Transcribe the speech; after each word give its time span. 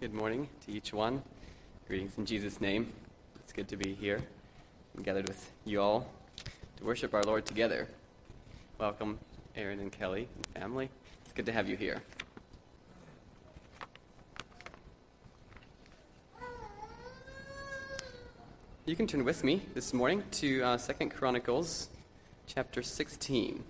Good 0.00 0.14
morning 0.14 0.48
to 0.64 0.72
each 0.72 0.94
one. 0.94 1.22
Greetings 1.86 2.16
in 2.16 2.24
Jesus' 2.24 2.58
name. 2.58 2.90
It's 3.40 3.52
good 3.52 3.68
to 3.68 3.76
be 3.76 3.92
here 3.92 4.22
and 4.96 5.04
gathered 5.04 5.28
with 5.28 5.52
you 5.66 5.82
all 5.82 6.10
to 6.78 6.84
worship 6.84 7.12
our 7.12 7.22
Lord 7.22 7.44
together. 7.44 7.86
Welcome, 8.78 9.18
Aaron 9.54 9.78
and 9.78 9.92
Kelly 9.92 10.26
and 10.34 10.46
family. 10.58 10.88
It's 11.22 11.34
good 11.34 11.44
to 11.44 11.52
have 11.52 11.68
you 11.68 11.76
here. 11.76 12.00
You 18.86 18.96
can 18.96 19.06
turn 19.06 19.22
with 19.22 19.44
me 19.44 19.60
this 19.74 19.92
morning 19.92 20.22
to 20.30 20.62
uh, 20.62 20.78
2 20.78 21.10
Chronicles 21.10 21.90
chapter 22.46 22.82
16. 22.82 23.62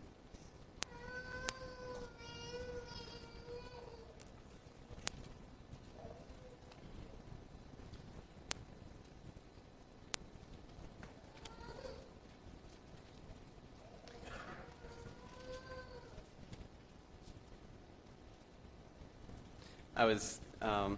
I 20.00 20.06
was 20.06 20.40
um, 20.62 20.96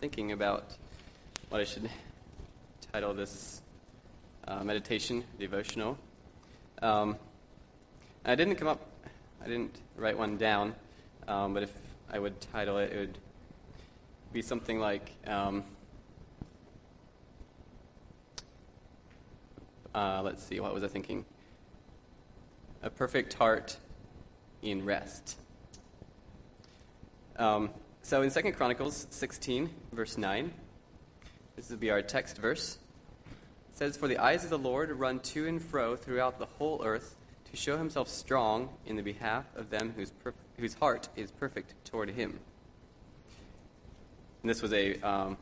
thinking 0.00 0.30
about 0.30 0.76
what 1.48 1.60
I 1.60 1.64
should 1.64 1.90
title 2.92 3.12
this 3.12 3.60
uh, 4.46 4.62
meditation 4.62 5.24
devotional. 5.36 5.98
Um, 6.80 7.16
I 8.24 8.36
didn't 8.36 8.54
come 8.54 8.68
up, 8.68 8.86
I 9.42 9.48
didn't 9.48 9.80
write 9.96 10.16
one 10.16 10.36
down, 10.36 10.76
um, 11.26 11.52
but 11.52 11.64
if 11.64 11.72
I 12.08 12.20
would 12.20 12.40
title 12.40 12.78
it, 12.78 12.92
it 12.92 12.98
would 13.00 13.18
be 14.32 14.42
something 14.42 14.78
like 14.78 15.10
um, 15.26 15.64
uh, 19.92 20.22
let's 20.22 20.44
see, 20.44 20.60
what 20.60 20.72
was 20.72 20.84
I 20.84 20.88
thinking? 20.88 21.24
A 22.84 22.90
perfect 22.90 23.34
heart 23.34 23.76
in 24.62 24.84
rest. 24.84 25.36
Um, 27.40 27.70
so 28.02 28.20
in 28.20 28.30
2 28.30 28.52
Chronicles 28.52 29.06
16, 29.08 29.70
verse 29.92 30.18
9, 30.18 30.52
this 31.56 31.70
will 31.70 31.78
be 31.78 31.90
our 31.90 32.02
text 32.02 32.36
verse. 32.36 32.76
It 33.70 33.78
says, 33.78 33.96
For 33.96 34.08
the 34.08 34.18
eyes 34.18 34.44
of 34.44 34.50
the 34.50 34.58
Lord 34.58 34.90
run 34.90 35.20
to 35.20 35.46
and 35.46 35.62
fro 35.62 35.96
throughout 35.96 36.38
the 36.38 36.44
whole 36.44 36.82
earth 36.84 37.16
to 37.50 37.56
show 37.56 37.78
himself 37.78 38.08
strong 38.08 38.68
in 38.84 38.96
the 38.96 39.02
behalf 39.02 39.46
of 39.56 39.70
them 39.70 39.94
whose, 39.96 40.12
whose 40.58 40.74
heart 40.74 41.08
is 41.16 41.30
perfect 41.30 41.74
toward 41.86 42.10
him. 42.10 42.38
And 44.42 44.50
this 44.50 44.60
was 44.60 44.74
a 44.74 45.00
um, 45.00 45.38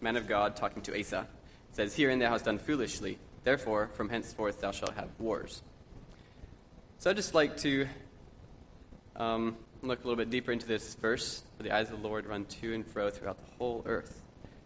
man 0.00 0.14
of 0.14 0.28
God 0.28 0.54
talking 0.54 0.82
to 0.82 0.96
Asa. 0.96 1.26
It 1.70 1.74
says, 1.74 1.96
Herein 1.96 2.20
thou 2.20 2.30
hast 2.30 2.44
done 2.44 2.58
foolishly, 2.58 3.18
therefore 3.42 3.90
from 3.94 4.08
henceforth 4.08 4.60
thou 4.60 4.70
shalt 4.70 4.94
have 4.94 5.08
wars. 5.18 5.62
So 6.98 7.10
I'd 7.10 7.16
just 7.16 7.34
like 7.34 7.56
to 7.58 7.88
um, 9.16 9.56
look 9.88 10.04
a 10.04 10.06
little 10.06 10.16
bit 10.16 10.30
deeper 10.30 10.52
into 10.52 10.66
this 10.66 10.94
verse. 10.94 11.42
For 11.56 11.62
the 11.62 11.70
eyes 11.70 11.90
of 11.90 12.00
the 12.00 12.08
Lord 12.08 12.26
run 12.26 12.44
to 12.46 12.74
and 12.74 12.86
fro 12.86 13.10
throughout 13.10 13.38
the 13.38 13.56
whole 13.58 13.82
earth, 13.86 14.22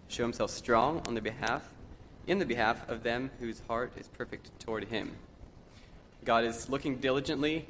show 0.08 0.22
himself 0.22 0.50
strong 0.50 1.02
on 1.06 1.14
the 1.14 1.20
behalf, 1.20 1.68
in 2.26 2.38
the 2.38 2.46
behalf 2.46 2.88
of 2.88 3.02
them 3.02 3.30
whose 3.40 3.62
heart 3.68 3.92
is 3.96 4.08
perfect 4.08 4.50
toward 4.60 4.84
him. 4.84 5.12
God 6.24 6.44
is 6.44 6.68
looking 6.68 6.96
diligently 6.96 7.66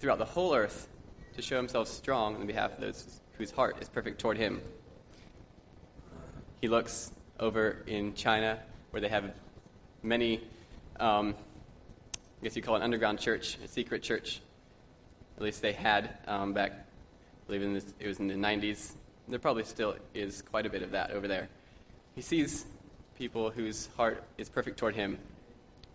throughout 0.00 0.18
the 0.18 0.24
whole 0.24 0.54
earth 0.54 0.88
to 1.34 1.42
show 1.42 1.56
himself 1.56 1.88
strong 1.88 2.34
on 2.34 2.40
the 2.40 2.46
behalf 2.46 2.72
of 2.72 2.80
those 2.80 3.20
whose 3.38 3.50
heart 3.50 3.76
is 3.80 3.88
perfect 3.88 4.20
toward 4.20 4.38
him. 4.38 4.60
He 6.60 6.68
looks 6.68 7.12
over 7.38 7.82
in 7.86 8.14
China, 8.14 8.58
where 8.90 9.00
they 9.00 9.08
have 9.08 9.32
many, 10.02 10.40
um, 10.98 11.34
I 12.40 12.44
guess 12.44 12.56
you 12.56 12.62
call 12.62 12.74
it 12.74 12.78
an 12.78 12.84
underground 12.84 13.18
church, 13.18 13.58
a 13.62 13.68
secret 13.68 14.02
church, 14.02 14.40
at 15.36 15.42
least 15.42 15.60
they 15.62 15.72
had 15.72 16.18
um, 16.26 16.52
back, 16.52 16.72
I 16.72 17.46
believe 17.46 17.62
in 17.62 17.74
this, 17.74 17.94
it 18.00 18.06
was 18.06 18.18
in 18.20 18.28
the 18.28 18.34
90s. 18.34 18.92
There 19.28 19.38
probably 19.38 19.64
still 19.64 19.96
is 20.14 20.42
quite 20.42 20.66
a 20.66 20.70
bit 20.70 20.82
of 20.82 20.92
that 20.92 21.10
over 21.10 21.28
there. 21.28 21.48
He 22.14 22.22
sees 22.22 22.64
people 23.18 23.50
whose 23.50 23.88
heart 23.96 24.22
is 24.38 24.48
perfect 24.48 24.78
toward 24.78 24.94
him, 24.94 25.18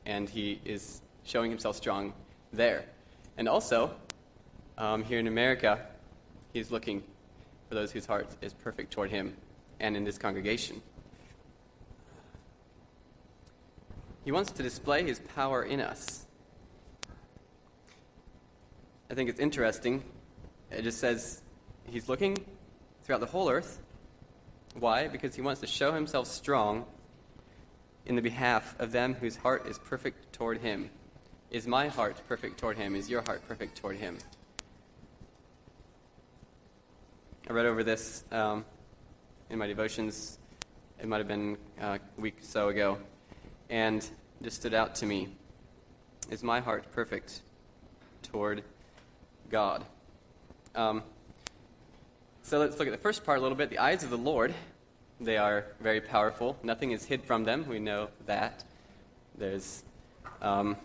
and 0.06 0.30
he 0.30 0.60
is 0.66 1.02
showing 1.24 1.50
himself 1.50 1.76
strong 1.76 2.14
there. 2.54 2.86
And 3.38 3.48
also, 3.48 3.92
um, 4.78 5.04
here 5.04 5.20
in 5.20 5.28
America, 5.28 5.88
he's 6.54 6.72
looking 6.72 7.04
for 7.70 7.76
those 7.76 7.92
whose 7.92 8.06
heart 8.06 8.28
is 8.42 8.54
perfect 8.54 8.92
toward 8.92 9.10
him 9.10 9.36
and 9.80 9.96
in 9.96 10.04
this 10.04 10.18
congregation. 10.18 10.82
He 14.24 14.32
wants 14.32 14.52
to 14.52 14.64
display 14.64 15.04
his 15.04 15.20
power 15.20 15.64
in 15.64 15.82
us 15.82 16.28
I 19.12 19.14
think 19.14 19.30
it's 19.30 19.42
interesting. 19.42 20.06
It 20.72 20.84
just 20.84 21.00
says 21.00 21.42
he's 21.84 22.08
looking 22.08 22.38
throughout 23.04 23.20
the 23.20 23.26
whole 23.26 23.50
earth. 23.50 23.82
Why? 24.80 25.10
Because 25.10 25.36
he 25.36 25.42
wants 25.42 25.60
to 25.60 25.68
show 25.68 25.92
himself 25.92 26.28
strong 26.28 26.86
in 28.06 28.16
the 28.16 28.22
behalf 28.22 28.74
of 28.80 28.94
them 28.94 29.14
whose 29.14 29.36
heart 29.36 29.68
is 29.68 29.78
perfect 29.78 30.32
toward 30.32 30.60
him. 30.60 30.90
Is 31.50 31.68
my 31.68 31.90
heart 31.90 32.22
perfect 32.30 32.58
toward 32.58 32.78
him? 32.78 32.96
Is 32.96 33.10
your 33.10 33.22
heart 33.24 33.46
perfect 33.46 33.76
toward 33.76 33.98
him? 33.98 34.18
I 37.50 37.52
read 37.52 37.66
over 37.66 37.84
this 37.84 38.24
um, 38.32 38.64
in 39.50 39.60
my 39.60 39.68
devotions. 39.68 40.40
It 41.02 41.10
might 41.10 41.18
have 41.18 41.28
been 41.28 41.58
uh, 41.82 41.98
a 42.18 42.22
week 42.22 42.38
or 42.40 42.46
so 42.46 42.70
ago. 42.70 42.98
And 43.70 44.02
it 44.02 44.44
just 44.44 44.62
stood 44.62 44.74
out 44.74 44.96
to 44.96 45.06
me. 45.06 45.36
Is 46.30 46.44
my 46.44 46.62
heart 46.62 46.94
perfect 46.94 47.42
toward 48.22 48.64
God. 49.52 49.84
Um, 50.76 51.04
so 52.42 52.58
let's 52.58 52.80
look 52.80 52.88
at 52.88 52.92
the 52.92 52.98
first 52.98 53.26
part 53.26 53.38
a 53.38 53.42
little 53.42 53.58
bit. 53.58 53.70
The 53.70 53.80
eyes 53.80 54.02
of 54.02 54.10
the 54.10 54.18
Lord, 54.18 54.54
they 55.20 55.38
are 55.38 55.66
very 55.82 56.00
powerful. 56.00 56.58
Nothing 56.64 56.92
is 56.92 57.04
hid 57.04 57.26
from 57.26 57.44
them. 57.44 57.68
We 57.68 57.78
know 57.78 58.08
that. 58.28 58.64
There's, 59.38 59.84
um, 60.42 60.78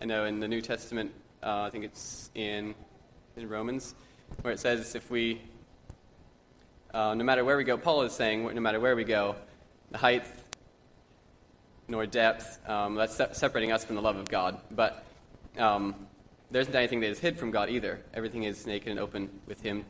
I 0.00 0.06
know 0.06 0.24
in 0.24 0.40
the 0.40 0.48
New 0.48 0.62
Testament, 0.62 1.12
uh, 1.42 1.62
I 1.62 1.70
think 1.70 1.84
it's 1.84 2.30
in, 2.34 2.74
in 3.36 3.46
Romans, 3.50 3.94
where 4.40 4.54
it 4.54 4.60
says 4.60 4.94
if 4.94 5.10
we, 5.10 5.42
uh, 6.94 7.12
no 7.12 7.24
matter 7.24 7.44
where 7.44 7.58
we 7.58 7.64
go, 7.64 7.76
Paul 7.76 8.02
is 8.02 8.12
saying, 8.12 8.42
no 8.54 8.60
matter 8.62 8.80
where 8.80 8.96
we 8.96 9.04
go, 9.04 9.36
the 9.90 9.98
height 9.98 10.24
nor 11.88 12.06
depth, 12.06 12.66
um, 12.66 12.94
that's 12.94 13.16
se- 13.16 13.32
separating 13.32 13.70
us 13.70 13.84
from 13.84 13.96
the 13.96 14.02
love 14.02 14.16
of 14.16 14.30
God. 14.30 14.58
But 14.70 15.04
um, 15.58 15.94
there 16.50 16.60
isn't 16.60 16.74
anything 16.74 17.00
that 17.00 17.10
is 17.10 17.18
hid 17.18 17.38
from 17.38 17.50
God 17.50 17.70
either. 17.70 18.00
Everything 18.12 18.44
is 18.44 18.66
naked 18.66 18.88
and 18.88 19.00
open 19.00 19.28
with 19.46 19.60
Him, 19.62 19.84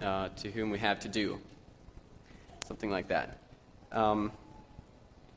uh, 0.00 0.28
to 0.36 0.50
whom 0.50 0.70
we 0.70 0.78
have 0.78 1.00
to 1.00 1.08
do. 1.08 1.40
Something 2.66 2.90
like 2.90 3.08
that. 3.08 3.38
Um, 3.92 4.32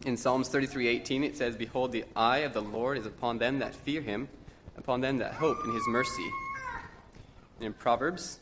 in 0.05 0.17
Psalms 0.17 0.49
33:18 0.49 1.23
it 1.23 1.37
says, 1.37 1.55
"Behold, 1.55 1.91
the 1.91 2.05
eye 2.15 2.39
of 2.39 2.53
the 2.53 2.61
Lord 2.61 2.97
is 2.97 3.05
upon 3.05 3.37
them 3.37 3.59
that 3.59 3.73
fear 3.73 4.01
Him, 4.01 4.29
upon 4.77 5.01
them 5.01 5.17
that 5.17 5.35
hope 5.35 5.63
in 5.63 5.73
His 5.73 5.87
mercy." 5.87 6.29
And 7.57 7.67
in 7.67 7.73
Proverbs, 7.73 8.39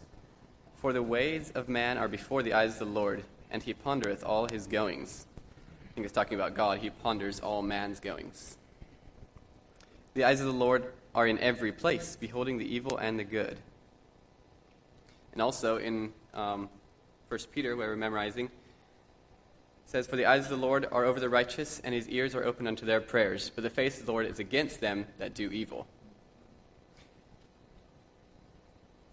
"For 0.78 0.93
the 0.93 1.03
ways 1.03 1.51
of 1.51 1.69
man 1.69 1.97
are 1.97 2.07
before 2.07 2.43
the 2.43 2.53
eyes 2.53 2.73
of 2.73 2.79
the 2.79 2.85
Lord, 2.85 3.23
and 3.49 3.63
He 3.63 3.73
pondereth 3.73 4.23
all 4.25 4.47
His 4.49 4.67
goings." 4.67 5.28
I 5.89 5.93
think 5.93 6.05
it's 6.05 6.13
talking 6.13 6.35
about 6.35 6.55
God. 6.55 6.79
He 6.79 6.89
ponders 6.89 7.39
all 7.39 7.61
man's 7.61 7.99
goings. 7.99 8.57
The 10.13 10.25
eyes 10.25 10.41
of 10.41 10.47
the 10.47 10.53
Lord 10.53 10.85
are 11.16 11.27
in 11.27 11.39
every 11.39 11.72
place, 11.72 12.16
beholding 12.16 12.58
the 12.58 12.66
evil 12.66 12.97
and 12.97 13.17
the 13.17 13.23
good. 13.23 13.58
And 15.34 15.41
also 15.41 15.78
in 15.78 16.11
um, 16.34 16.69
1 17.29 17.40
Peter, 17.53 17.75
where 17.75 17.87
we're 17.87 17.96
memorizing, 17.96 18.46
it 18.46 18.52
says, 19.85 20.08
For 20.08 20.17
the 20.17 20.25
eyes 20.25 20.43
of 20.43 20.49
the 20.49 20.58
Lord 20.58 20.87
are 20.91 21.05
over 21.05 21.19
the 21.19 21.29
righteous, 21.29 21.81
and 21.84 21.96
his 21.96 22.09
ears 22.09 22.35
are 22.35 22.43
open 22.43 22.67
unto 22.67 22.85
their 22.85 22.99
prayers. 22.99 23.52
But 23.53 23.63
the 23.63 23.69
face 23.69 23.99
of 23.99 24.05
the 24.05 24.11
Lord 24.11 24.25
is 24.25 24.40
against 24.40 24.81
them 24.81 25.05
that 25.17 25.34
do 25.34 25.49
evil. 25.49 25.87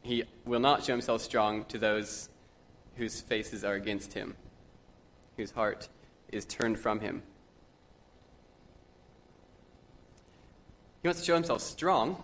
He 0.02 0.24
will 0.44 0.60
not 0.60 0.84
show 0.84 0.92
himself 0.92 1.22
strong 1.22 1.64
to 1.66 1.78
those 1.78 2.28
whose 2.96 3.20
faces 3.20 3.62
are 3.62 3.74
against 3.74 4.14
him, 4.14 4.34
whose 5.36 5.52
heart 5.52 5.88
is 6.32 6.44
turned 6.44 6.78
from 6.78 7.00
him. 7.00 7.22
He 11.08 11.10
wants 11.10 11.22
to 11.22 11.26
show 11.26 11.36
himself 11.36 11.62
strong. 11.62 12.22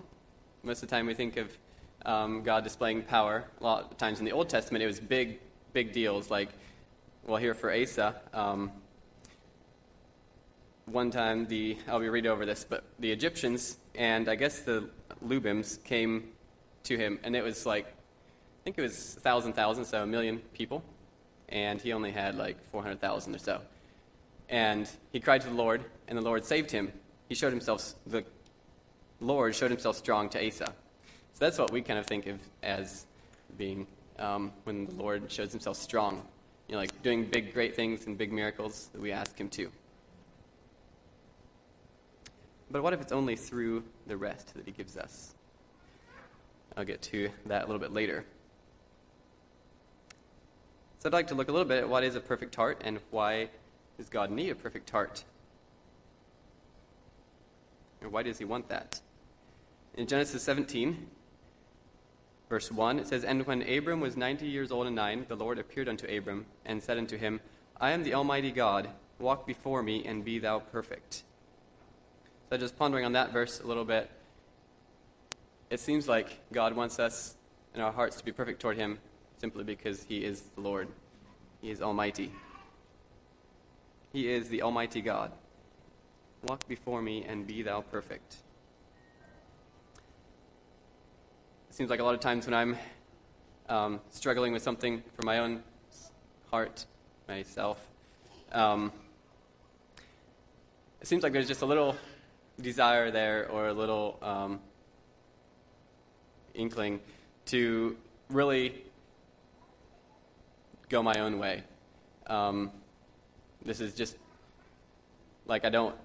Most 0.63 0.83
of 0.83 0.91
the 0.91 0.95
time 0.95 1.07
we 1.07 1.15
think 1.15 1.39
of 1.39 1.57
um, 2.05 2.43
God 2.43 2.65
displaying 2.65 3.01
power. 3.01 3.47
A 3.59 3.65
lot 3.65 3.91
of 3.91 3.97
times 3.97 4.19
in 4.19 4.27
the 4.27 4.33
Old 4.33 4.51
Testament, 4.51 4.85
it 4.85 4.87
was 4.87 5.01
big, 5.01 5.41
big 5.73 5.95
deals. 5.95 6.31
Like, 6.31 6.51
well, 7.27 7.39
here 7.39 7.55
for 7.55 7.73
Asa, 7.73 8.15
um, 8.35 8.71
one 10.85 11.11
time 11.11 11.47
the 11.47 11.79
I'll 11.89 11.99
be 11.99 12.11
read 12.11 12.27
over 12.27 12.45
this, 12.45 12.67
but 12.69 12.85
the 12.99 13.11
Egyptians 13.11 13.79
and 13.95 14.29
I 14.29 14.35
guess 14.35 14.59
the 14.59 14.91
Lubims 15.25 15.83
came 15.83 16.33
to 16.83 16.99
him, 16.99 17.19
and 17.25 17.35
it 17.35 17.43
was 17.43 17.65
like 17.65 17.87
I 17.87 18.65
think 18.65 18.77
it 18.77 18.83
was 18.83 19.15
1,000, 19.23 19.55
000, 19.55 19.85
so 19.85 20.03
a 20.03 20.07
million 20.07 20.41
people, 20.53 20.85
and 21.49 21.81
he 21.81 21.95
only 21.95 22.11
had 22.11 22.37
like 22.37 22.63
400,000 22.67 23.35
or 23.35 23.39
so. 23.39 23.63
And 24.51 24.87
he 25.11 25.21
cried 25.21 25.41
to 25.41 25.49
the 25.49 25.55
Lord, 25.55 25.83
and 26.07 26.19
the 26.19 26.23
Lord 26.23 26.45
saved 26.45 26.71
him. 26.71 26.93
He 27.31 27.35
showed 27.35 27.51
himself, 27.51 27.95
the 28.07 28.27
Lord 29.25 29.55
showed 29.55 29.71
himself 29.71 29.97
strong 29.97 30.29
to 30.31 30.47
Asa. 30.47 30.67
So 30.67 31.39
that's 31.39 31.59
what 31.59 31.73
we 31.73 31.83
kind 31.83 31.99
of 31.99 32.07
think 32.07 32.27
of 32.27 32.39
as 32.63 33.07
being 33.57 33.87
um, 34.19 34.53
when 34.65 34.87
the 34.87 34.95
Lord 34.95 35.31
shows 35.33 35.51
himself 35.51 35.77
strong. 35.77 36.23
You 36.69 36.75
know, 36.75 36.79
like 36.79 37.03
doing 37.03 37.25
big, 37.25 37.53
great 37.53 37.75
things 37.75 38.07
and 38.07 38.17
big 38.17 38.33
miracles 38.33 38.89
that 38.93 39.01
we 39.01 39.13
ask 39.13 39.39
him 39.39 39.49
to. 39.51 39.71
But 42.71 42.83
what 42.83 42.93
if 42.93 43.01
it's 43.01 43.13
only 43.13 43.37
through 43.37 43.85
the 44.07 44.17
rest 44.17 44.55
that 44.55 44.67
he 44.67 44.73
gives 44.73 44.97
us? 44.97 45.35
I'll 46.77 46.85
get 46.85 47.03
to 47.03 47.31
that 47.47 47.65
a 47.65 47.67
little 47.67 47.81
bit 47.81 47.93
later. 47.93 48.25
So 50.99 51.09
I'd 51.09 51.13
like 51.13 51.29
to 51.29 51.35
look 51.35 51.49
a 51.49 51.53
little 51.53 51.69
bit 51.69 51.79
at 51.79 51.89
what 51.89 52.03
is 52.03 52.17
a 52.17 52.21
perfect 52.21 52.55
heart 52.55 52.81
and 52.85 52.99
why 53.11 53.51
does 53.99 54.09
God 54.09 54.31
need 54.31 54.51
a 54.51 54.55
perfect 54.55 54.91
heart? 54.91 55.25
And 58.01 58.11
why 58.11 58.23
does 58.23 58.39
he 58.39 58.45
want 58.45 58.69
that? 58.71 59.01
In 59.97 60.09
Genesis 60.09 60.43
17, 60.43 61.07
verse 62.49 62.71
1, 62.73 62.99
it 62.99 63.07
says, 63.07 63.23
And 63.23 63.47
when 63.47 63.63
Abram 63.63 64.01
was 64.01 64.17
ninety 64.17 64.47
years 64.47 64.73
old 64.73 64.87
and 64.89 64.97
nine, 64.97 65.25
the 65.29 65.37
Lord 65.37 65.59
appeared 65.59 65.89
unto 65.89 66.07
Abram 66.07 66.47
and 66.65 66.83
said 66.83 66.99
unto 66.99 67.17
him, 67.17 67.41
I 67.81 67.93
am 67.93 68.03
the 68.03 68.15
Almighty 68.15 68.51
God. 68.51 68.89
Walk 69.21 69.47
before 69.47 69.83
me 69.83 70.05
and 70.05 70.25
be 70.25 70.41
thou 70.41 70.59
perfect. 70.59 71.23
So 72.51 72.57
just 72.57 72.77
pondering 72.77 73.05
on 73.05 73.13
that 73.13 73.33
verse 73.33 73.61
a 73.61 73.67
little 73.67 73.85
bit, 73.85 74.11
it 75.71 75.79
seems 75.79 76.09
like 76.09 76.41
God 76.53 76.75
wants 76.75 76.99
us 76.99 77.37
in 77.75 77.81
our 77.81 77.93
hearts 77.93 78.17
to 78.17 78.25
be 78.25 78.33
perfect 78.33 78.61
toward 78.61 78.77
him 78.77 78.99
simply 79.39 79.63
because 79.63 80.05
he 80.05 80.25
is 80.25 80.41
the 80.57 80.61
Lord. 80.61 80.89
He 81.61 81.71
is 81.71 81.81
almighty. 81.81 82.33
He 84.13 84.29
is 84.29 84.49
the 84.49 84.63
almighty 84.63 85.01
God. 85.01 85.33
Walk 86.43 86.67
before 86.69 87.01
me 87.01 87.25
and 87.27 87.47
be 87.47 87.63
thou 87.63 87.81
perfect. 87.81 88.37
Seems 91.75 91.91
like 91.91 91.99
a 91.99 92.05
lot 92.05 92.15
of 92.15 92.21
times 92.21 92.47
when 92.47 92.55
I'm 92.55 92.77
um, 93.69 94.01
struggling 94.11 94.53
with 94.53 94.63
something 94.63 95.03
for 95.17 95.27
my 95.27 95.39
own 95.39 95.61
heart, 96.49 96.87
myself, 97.27 97.85
um, 98.53 98.93
it 101.01 101.09
seems 101.09 101.25
like 101.25 101.33
there's 101.33 101.49
just 101.49 101.63
a 101.63 101.67
little 101.67 101.97
desire 102.61 103.11
there 103.11 103.49
or 103.51 103.67
a 103.67 103.73
little 103.73 104.21
um, 104.23 104.61
inkling 106.55 107.01
to 107.47 107.97
really 108.31 108.85
go 110.89 111.03
my 111.03 111.19
own 111.19 111.41
way. 111.41 111.65
Um, 112.29 112.71
this 113.65 113.81
is 113.81 113.95
just 113.95 114.17
like 115.45 115.65
I 115.65 115.71
don't. 115.71 115.97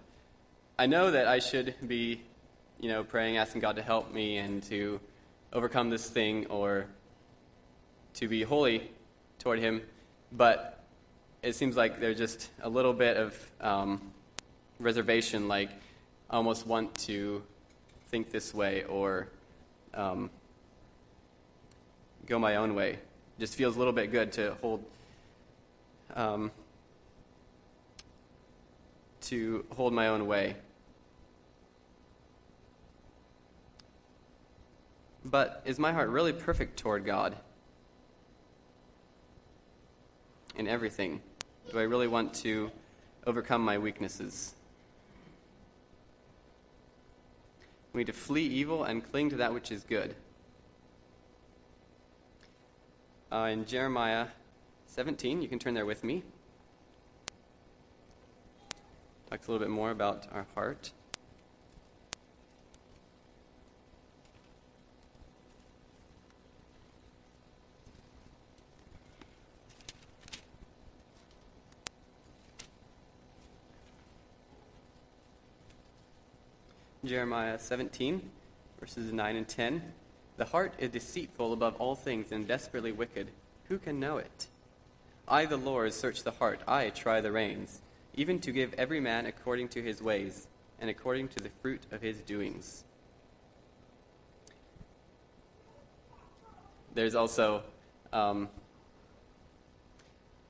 I 0.80 0.88
know 0.88 1.12
that 1.12 1.28
I 1.28 1.38
should 1.38 1.76
be, 1.88 2.24
you 2.80 2.90
know, 2.90 3.04
praying, 3.04 3.38
asking 3.38 3.62
God 3.62 3.76
to 3.76 3.84
help 3.84 4.12
me 4.12 4.38
and 4.38 4.64
to 4.64 5.00
overcome 5.54 5.90
this 5.90 6.10
thing 6.10 6.46
or 6.48 6.86
to 8.16 8.28
be 8.28 8.44
holy 8.44 8.92
toward 9.40 9.60
Him, 9.60 9.82
but 10.32 10.84
it 11.42 11.56
seems 11.56 11.76
like 11.76 12.00
there's 12.00 12.18
just 12.18 12.50
a 12.62 12.70
little 12.70 12.94
bit 12.94 13.18
of 13.18 13.52
um, 13.62 14.12
reservation, 14.80 15.48
like 15.48 15.70
I 16.30 16.36
almost 16.36 16.68
want 16.68 16.96
to 17.00 17.42
think 18.08 18.32
this 18.32 18.54
way 18.54 18.84
or 18.84 19.28
um, 19.94 20.30
go 22.26 22.38
my 22.40 22.58
own 22.58 22.76
way. 22.76 23.00
Just 23.40 23.56
feels 23.56 23.76
a 23.76 23.80
little 23.80 23.94
bit 23.94 24.12
good 24.12 24.32
to 24.34 24.56
hold 24.62 24.84
um, 26.16 26.52
to 29.22 29.66
hold 29.76 29.94
my 29.94 30.08
own 30.08 30.28
way. 30.28 30.56
But 35.30 35.62
is 35.66 35.78
my 35.78 35.94
heart 35.94 36.10
really 36.10 36.34
perfect 36.34 36.78
toward 36.80 37.06
God 37.06 37.36
in 40.56 40.68
everything? 40.68 41.22
Do 41.72 41.78
I 41.78 41.84
really 41.84 42.08
want 42.08 42.34
to 42.36 42.72
overcome 43.28 43.64
my 43.64 43.78
weaknesses? 43.78 44.56
We 47.94 48.00
need 48.00 48.08
to 48.08 48.14
flee 48.14 48.46
evil 48.46 48.84
and 48.84 49.08
cling 49.12 49.30
to 49.30 49.36
that 49.36 49.54
which 49.54 49.72
is 49.72 49.84
good. 49.84 50.16
Uh, 53.32 53.50
in 53.52 53.66
Jeremiah 53.66 54.28
17, 54.88 55.44
you 55.44 55.48
can 55.48 55.60
turn 55.60 55.76
there 55.76 55.86
with 55.86 56.04
me. 56.04 56.24
Talks 59.30 59.48
a 59.48 59.52
little 59.52 59.64
bit 59.64 59.72
more 59.72 59.92
about 59.92 60.26
our 60.32 60.48
heart. 60.56 60.92
Jeremiah 77.06 77.58
17, 77.58 78.30
verses 78.78 79.14
9 79.14 79.36
and 79.38 79.48
10. 79.48 79.94
The 80.36 80.46
heart 80.46 80.74
is 80.78 80.90
deceitful 80.90 81.54
above 81.54 81.76
all 81.78 81.96
things 81.96 82.32
and 82.32 82.46
desperately 82.46 82.92
wicked. 82.92 83.30
Who 83.70 83.78
can 83.78 84.00
know 84.00 84.18
it? 84.18 84.48
I, 85.28 85.46
the 85.46 85.58
Lord, 85.58 85.94
search 85.94 86.24
the 86.24 86.32
heart. 86.32 86.60
I 86.68 86.90
try 86.90 87.22
the 87.22 87.32
reins, 87.32 87.82
even 88.16 88.40
to 88.42 88.52
give 88.52 88.74
every 88.74 89.00
man 89.00 89.26
according 89.26 89.70
to 89.70 89.82
his 89.82 90.02
ways 90.02 90.48
and 90.82 90.90
according 90.90 91.30
to 91.30 91.40
the 91.40 91.50
fruit 91.62 91.82
of 91.92 92.02
his 92.02 92.18
doings. 92.18 92.84
There's 96.94 97.16
also 97.16 97.64
um, 98.12 98.50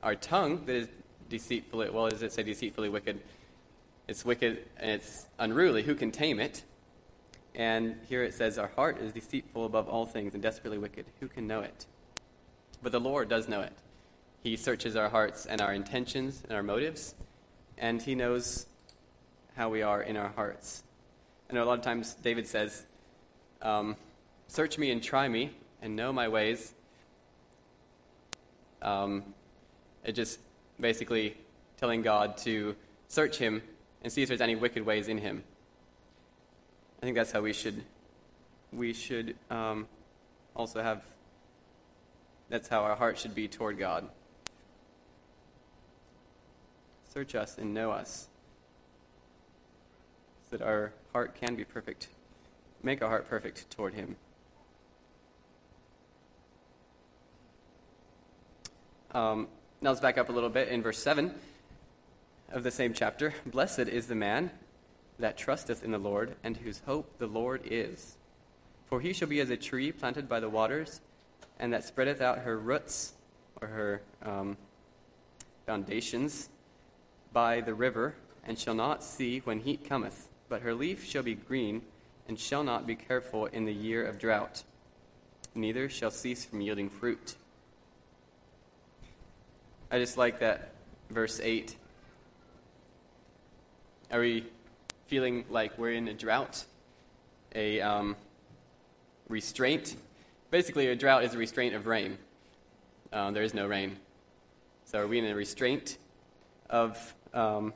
our 0.01 0.16
tongue 0.16 0.66
that 0.66 0.75
is 0.75 0.88
deceitfully, 1.30 1.92
well, 1.92 2.10
does 2.10 2.24
it 2.24 2.31
say 2.31 2.42
deceitfully 2.42 2.90
wicked? 2.90 3.19
It's 4.10 4.26
wicked 4.26 4.66
and 4.78 4.90
it's 4.90 5.28
unruly. 5.38 5.84
Who 5.84 5.94
can 5.94 6.10
tame 6.10 6.40
it? 6.40 6.64
And 7.54 7.96
here 8.10 8.24
it 8.24 8.34
says, 8.34 8.58
Our 8.58 8.70
heart 8.70 9.00
is 9.00 9.12
deceitful 9.12 9.66
above 9.66 9.88
all 9.88 10.08
things 10.08 10.34
and 10.34 10.42
desperately 10.42 10.80
wicked. 10.80 11.06
Who 11.20 11.28
can 11.28 11.46
know 11.46 11.62
it? 11.62 11.86
But 12.82 12.92
the 12.92 13.00
Lord 13.00 13.30
does 13.30 13.48
know 13.48 13.62
it. 13.62 13.74
He 14.42 14.58
searches 14.58 14.96
our 14.96 15.10
hearts 15.10 15.46
and 15.46 15.62
our 15.62 15.72
intentions 15.72 16.42
and 16.44 16.54
our 16.54 16.63
motives, 16.63 17.13
and 17.78 18.01
He 18.01 18.16
knows 18.16 18.66
how 19.56 19.70
we 19.70 19.84
are 19.84 20.01
in 20.01 20.18
our 20.18 20.30
hearts. 20.30 20.82
I 21.48 21.54
know 21.54 21.63
a 21.63 21.66
lot 21.66 21.78
of 21.78 21.86
times 21.86 22.16
David 22.16 22.48
says, 22.48 22.88
um, 23.62 23.96
Search 24.48 24.80
me 24.80 24.89
and 24.89 25.04
try 25.04 25.28
me 25.28 25.51
and 25.84 25.96
know 25.96 26.12
my 26.12 26.30
ways. 26.30 26.74
Um, 28.82 29.36
it 30.04 30.13
just 30.13 30.39
basically 30.80 31.38
telling 31.78 32.01
God 32.01 32.38
to 32.39 32.75
search 33.08 33.38
Him 33.38 33.62
and 34.01 34.12
see 34.12 34.22
if 34.22 34.27
there's 34.27 34.41
any 34.41 34.56
wicked 34.56 34.86
ways 34.86 35.08
in 35.08 35.18
him. 35.18 35.44
I 37.01 37.06
think 37.06 37.15
that's 37.15 37.32
how 37.32 37.41
we 37.41 37.53
should 37.53 37.84
we 38.72 38.94
should 38.94 39.36
um, 39.50 39.88
also 40.56 40.82
have. 40.82 41.03
That's 42.50 42.68
how 42.68 42.82
our 42.82 42.96
heart 42.96 43.18
should 43.18 43.36
be 43.36 43.48
toward 43.48 43.77
God. 43.77 44.10
Search 47.13 47.36
us 47.36 47.58
and 47.58 47.74
know 47.74 47.91
us, 47.91 48.27
so 50.50 50.58
that 50.58 50.65
our 50.65 50.94
heart 51.13 51.36
can 51.39 51.56
be 51.56 51.63
perfect. 51.63 52.08
Make 52.84 53.01
our 53.01 53.10
heart 53.10 53.29
perfect 53.29 53.70
toward 53.72 53.94
Him. 53.94 54.15
Um, 59.12 59.48
now 59.82 59.89
let's 59.89 60.01
back 60.01 60.18
up 60.18 60.29
a 60.29 60.32
little 60.32 60.50
bit 60.50 60.68
in 60.68 60.84
verse 60.84 61.00
7 61.00 61.34
of 62.51 62.63
the 62.63 62.72
same 62.72 62.94
chapter 62.94 63.34
Blessed 63.46 63.79
is 63.79 64.08
the 64.08 64.15
man 64.15 64.51
that 65.20 65.38
trusteth 65.38 65.84
in 65.84 65.91
the 65.91 65.98
Lord, 65.98 66.36
and 66.44 66.58
whose 66.58 66.82
hope 66.86 67.18
the 67.18 67.27
Lord 67.27 67.62
is. 67.65 68.15
For 68.88 69.01
he 69.01 69.12
shall 69.12 69.27
be 69.27 69.41
as 69.41 69.50
a 69.50 69.58
tree 69.58 69.91
planted 69.91 70.29
by 70.29 70.39
the 70.39 70.50
waters, 70.50 71.01
and 71.60 71.74
that 71.74 71.84
spreadeth 71.84 72.22
out 72.22 72.39
her 72.39 72.58
roots, 72.58 73.13
or 73.62 73.68
her 73.68 74.01
um, 74.24 74.58
foundations, 75.65 76.50
by 77.34 77.60
the 77.60 77.74
river, 77.74 78.15
and 78.46 78.58
shall 78.58 78.74
not 78.74 79.03
see 79.03 79.39
when 79.39 79.60
heat 79.60 79.88
cometh. 79.88 80.29
But 80.48 80.62
her 80.62 80.74
leaf 80.74 81.06
shall 81.06 81.24
be 81.24 81.36
green, 81.36 81.82
and 82.27 82.39
shall 82.39 82.63
not 82.63 82.88
be 82.88 82.96
careful 82.96 83.48
in 83.48 83.65
the 83.65 83.74
year 83.74 84.06
of 84.06 84.18
drought, 84.18 84.63
neither 85.53 85.89
shall 85.89 86.12
cease 86.12 86.46
from 86.46 86.62
yielding 86.62 86.89
fruit. 86.89 87.36
I 89.91 90.00
just 90.00 90.18
like 90.18 90.39
that 90.39 90.70
verse 91.10 91.39
8 91.44 91.75
are 94.12 94.20
we 94.20 94.46
feeling 95.08 95.46
like 95.50 95.78
we're 95.78 95.94
in 95.94 96.08
a 96.08 96.13
drought, 96.13 96.66
a 97.56 97.82
um, 97.82 98.16
restraint 99.28 99.96
basically, 100.51 100.88
a 100.88 100.96
drought 100.96 101.24
is 101.24 101.34
a 101.34 101.38
restraint 101.38 101.75
of 101.75 101.86
rain. 101.88 102.18
Um, 103.13 103.34
there 103.34 103.44
is 103.44 103.54
no 103.54 103.68
rain. 103.68 103.98
So 104.86 105.00
are 105.00 105.08
we 105.08 105.20
in 105.20 105.25
a 105.25 105.36
restraint 105.36 105.98
of 106.70 107.13
um, 107.34 107.74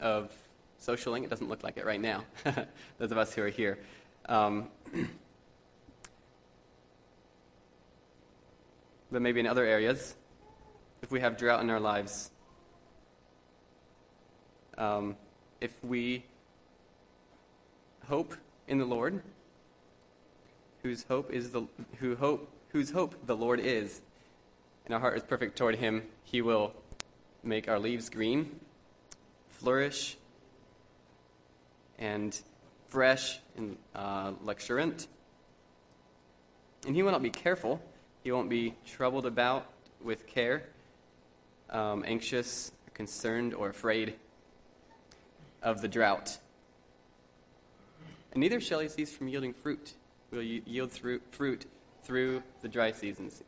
of 0.00 0.32
socialing? 0.82 1.24
It 1.24 1.30
doesn't 1.30 1.48
look 1.48 1.64
like 1.64 1.76
it 1.76 1.84
right 1.84 2.00
now. 2.00 2.24
Those 2.98 3.12
of 3.12 3.18
us 3.18 3.34
who 3.34 3.42
are 3.42 3.48
here. 3.48 3.78
Um, 4.28 4.68
but 9.10 9.22
maybe 9.22 9.40
in 9.40 9.46
other 9.46 9.64
areas, 9.64 10.14
if 11.02 11.10
we 11.10 11.20
have 11.20 11.36
drought 11.36 11.62
in 11.62 11.70
our 11.70 11.80
lives, 11.80 12.30
um, 14.78 15.16
if 15.60 15.72
we 15.82 16.24
hope 18.08 18.34
in 18.68 18.78
the 18.78 18.84
Lord, 18.84 19.22
whose 20.82 21.04
hope 21.04 21.32
is 21.32 21.50
the 21.50 21.62
who 21.98 22.16
hope 22.16 22.48
whose 22.70 22.90
hope 22.90 23.14
the 23.26 23.36
Lord 23.36 23.60
is, 23.60 24.02
and 24.84 24.94
our 24.94 25.00
heart 25.00 25.16
is 25.16 25.22
perfect 25.22 25.56
toward 25.56 25.76
Him, 25.76 26.02
He 26.24 26.42
will 26.42 26.74
make 27.42 27.68
our 27.68 27.78
leaves 27.78 28.08
green, 28.08 28.60
flourish, 29.48 30.16
and 31.98 32.38
fresh 32.88 33.40
and 33.56 33.76
uh, 33.94 34.32
luxuriant. 34.42 35.06
And 36.86 36.94
He 36.94 37.02
will 37.02 37.12
not 37.12 37.22
be 37.22 37.30
careful. 37.30 37.80
He 38.22 38.32
won't 38.32 38.50
be 38.50 38.74
troubled 38.84 39.26
about 39.26 39.66
with 40.02 40.26
care, 40.26 40.64
um, 41.70 42.04
anxious, 42.06 42.72
concerned, 42.94 43.54
or 43.54 43.70
afraid 43.70 44.14
of 45.62 45.80
the 45.82 45.88
drought. 45.88 46.38
And 48.32 48.40
neither 48.40 48.60
shall 48.60 48.80
he 48.80 48.88
cease 48.88 49.14
from 49.16 49.28
yielding 49.28 49.54
fruit. 49.54 49.94
Will 50.30 50.42
yield 50.42 50.92
through, 50.92 51.20
fruit 51.30 51.66
through 52.02 52.42
the 52.60 52.68
dry 52.68 52.92
seasons. 52.92 53.42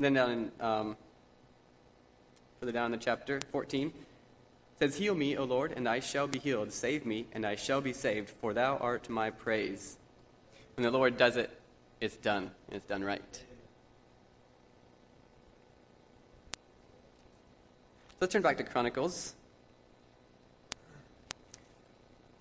then 0.00 0.14
down 0.14 0.30
in 0.30 0.50
um, 0.60 0.96
further 2.58 2.72
down 2.72 2.86
in 2.86 2.92
the 2.92 2.98
chapter 2.98 3.40
14 3.52 3.92
says 4.78 4.96
heal 4.96 5.14
me 5.14 5.36
o 5.36 5.44
lord 5.44 5.72
and 5.76 5.88
i 5.88 6.00
shall 6.00 6.26
be 6.26 6.38
healed 6.38 6.72
save 6.72 7.04
me 7.04 7.26
and 7.32 7.44
i 7.44 7.54
shall 7.54 7.80
be 7.80 7.92
saved 7.92 8.30
for 8.30 8.54
thou 8.54 8.78
art 8.78 9.08
my 9.10 9.28
praise 9.30 9.98
when 10.76 10.84
the 10.84 10.90
lord 10.90 11.16
does 11.16 11.36
it 11.36 11.50
it's 12.00 12.16
done 12.16 12.50
and 12.68 12.76
it's 12.76 12.86
done 12.86 13.04
right 13.04 13.44
let's 18.20 18.34
turn 18.34 18.42
back 18.42 18.58
to 18.58 18.64
Chronicles. 18.64 19.34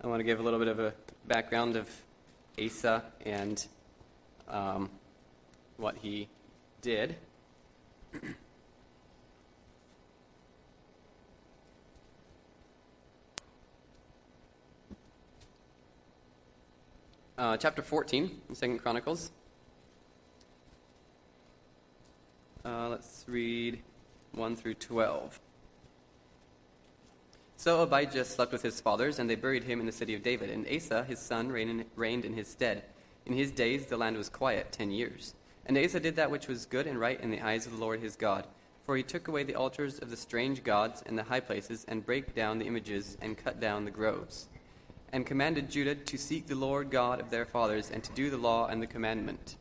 I 0.02 0.08
want 0.08 0.20
to 0.20 0.26
give 0.26 0.40
a 0.42 0.44
little 0.44 0.60
bit 0.60 0.68
of 0.68 0.80
a 0.80 0.94
background 1.26 1.78
of 1.78 1.90
Asa 2.62 3.04
and 3.26 3.66
um, 4.50 4.90
what 5.78 5.96
he 5.96 6.28
did. 6.82 7.16
Uh, 17.38 17.56
chapter 17.56 17.82
14 17.82 18.42
in 18.50 18.54
Second 18.54 18.80
Chronicles. 18.80 19.32
Uh, 22.66 22.90
let's 22.90 23.24
read 23.30 23.82
1 24.34 24.58
through 24.58 24.74
12. 24.74 25.40
So 27.60 27.82
Abijah 27.82 28.24
slept 28.24 28.54
with 28.54 28.62
his 28.62 28.80
fathers, 28.80 29.20
and 29.20 29.30
they 29.30 29.36
buried 29.36 29.66
him 29.66 29.82
in 29.82 29.86
the 29.86 29.92
city 29.92 30.14
of 30.14 30.24
David. 30.24 30.50
And 30.50 30.66
Asa, 30.66 31.04
his 31.04 31.20
son, 31.20 31.52
reigned 31.52 32.24
in 32.24 32.34
his 32.34 32.48
stead. 32.48 32.86
In 33.26 33.34
his 33.34 33.52
days 33.52 33.88
the 33.88 33.98
land 33.98 34.16
was 34.16 34.30
quiet 34.30 34.72
ten 34.72 34.92
years. 34.92 35.36
And 35.66 35.78
Asa 35.78 36.00
did 36.00 36.16
that 36.16 36.32
which 36.32 36.48
was 36.48 36.66
good 36.66 36.88
and 36.88 36.98
right 36.98 37.20
in 37.20 37.32
the 37.32 37.42
eyes 37.42 37.66
of 37.66 37.74
the 37.74 37.78
Lord 37.78 38.00
his 38.00 38.16
God. 38.16 38.48
For 38.86 38.96
he 38.96 39.04
took 39.04 39.28
away 39.28 39.44
the 39.44 39.56
altars 39.56 40.00
of 40.00 40.10
the 40.10 40.16
strange 40.16 40.64
gods 40.64 41.04
and 41.06 41.18
the 41.18 41.24
high 41.24 41.42
places, 41.42 41.86
and 41.90 42.06
brake 42.06 42.34
down 42.34 42.60
the 42.60 42.66
images, 42.66 43.18
and 43.22 43.38
cut 43.38 43.60
down 43.60 43.84
the 43.84 43.92
groves. 43.92 44.48
And 45.12 45.26
commanded 45.26 45.70
Judah 45.70 45.96
to 45.96 46.18
seek 46.18 46.48
the 46.48 46.56
Lord 46.56 46.90
God 46.90 47.20
of 47.20 47.30
their 47.30 47.46
fathers, 47.46 47.92
and 47.92 48.02
to 48.06 48.14
do 48.14 48.30
the 48.30 48.38
law 48.38 48.68
and 48.68 48.82
the 48.82 48.88
commandment. 48.88 49.58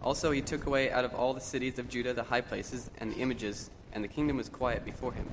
Also 0.00 0.30
he 0.30 0.40
took 0.40 0.66
away 0.66 0.92
out 0.92 1.04
of 1.04 1.16
all 1.16 1.34
the 1.34 1.40
cities 1.40 1.80
of 1.80 1.88
Judah 1.88 2.14
the 2.14 2.22
high 2.22 2.42
places 2.42 2.92
and 2.98 3.10
the 3.10 3.18
images, 3.18 3.70
and 3.92 4.04
the 4.04 4.08
kingdom 4.08 4.36
was 4.36 4.48
quiet 4.48 4.84
before 4.84 5.12
him. 5.12 5.26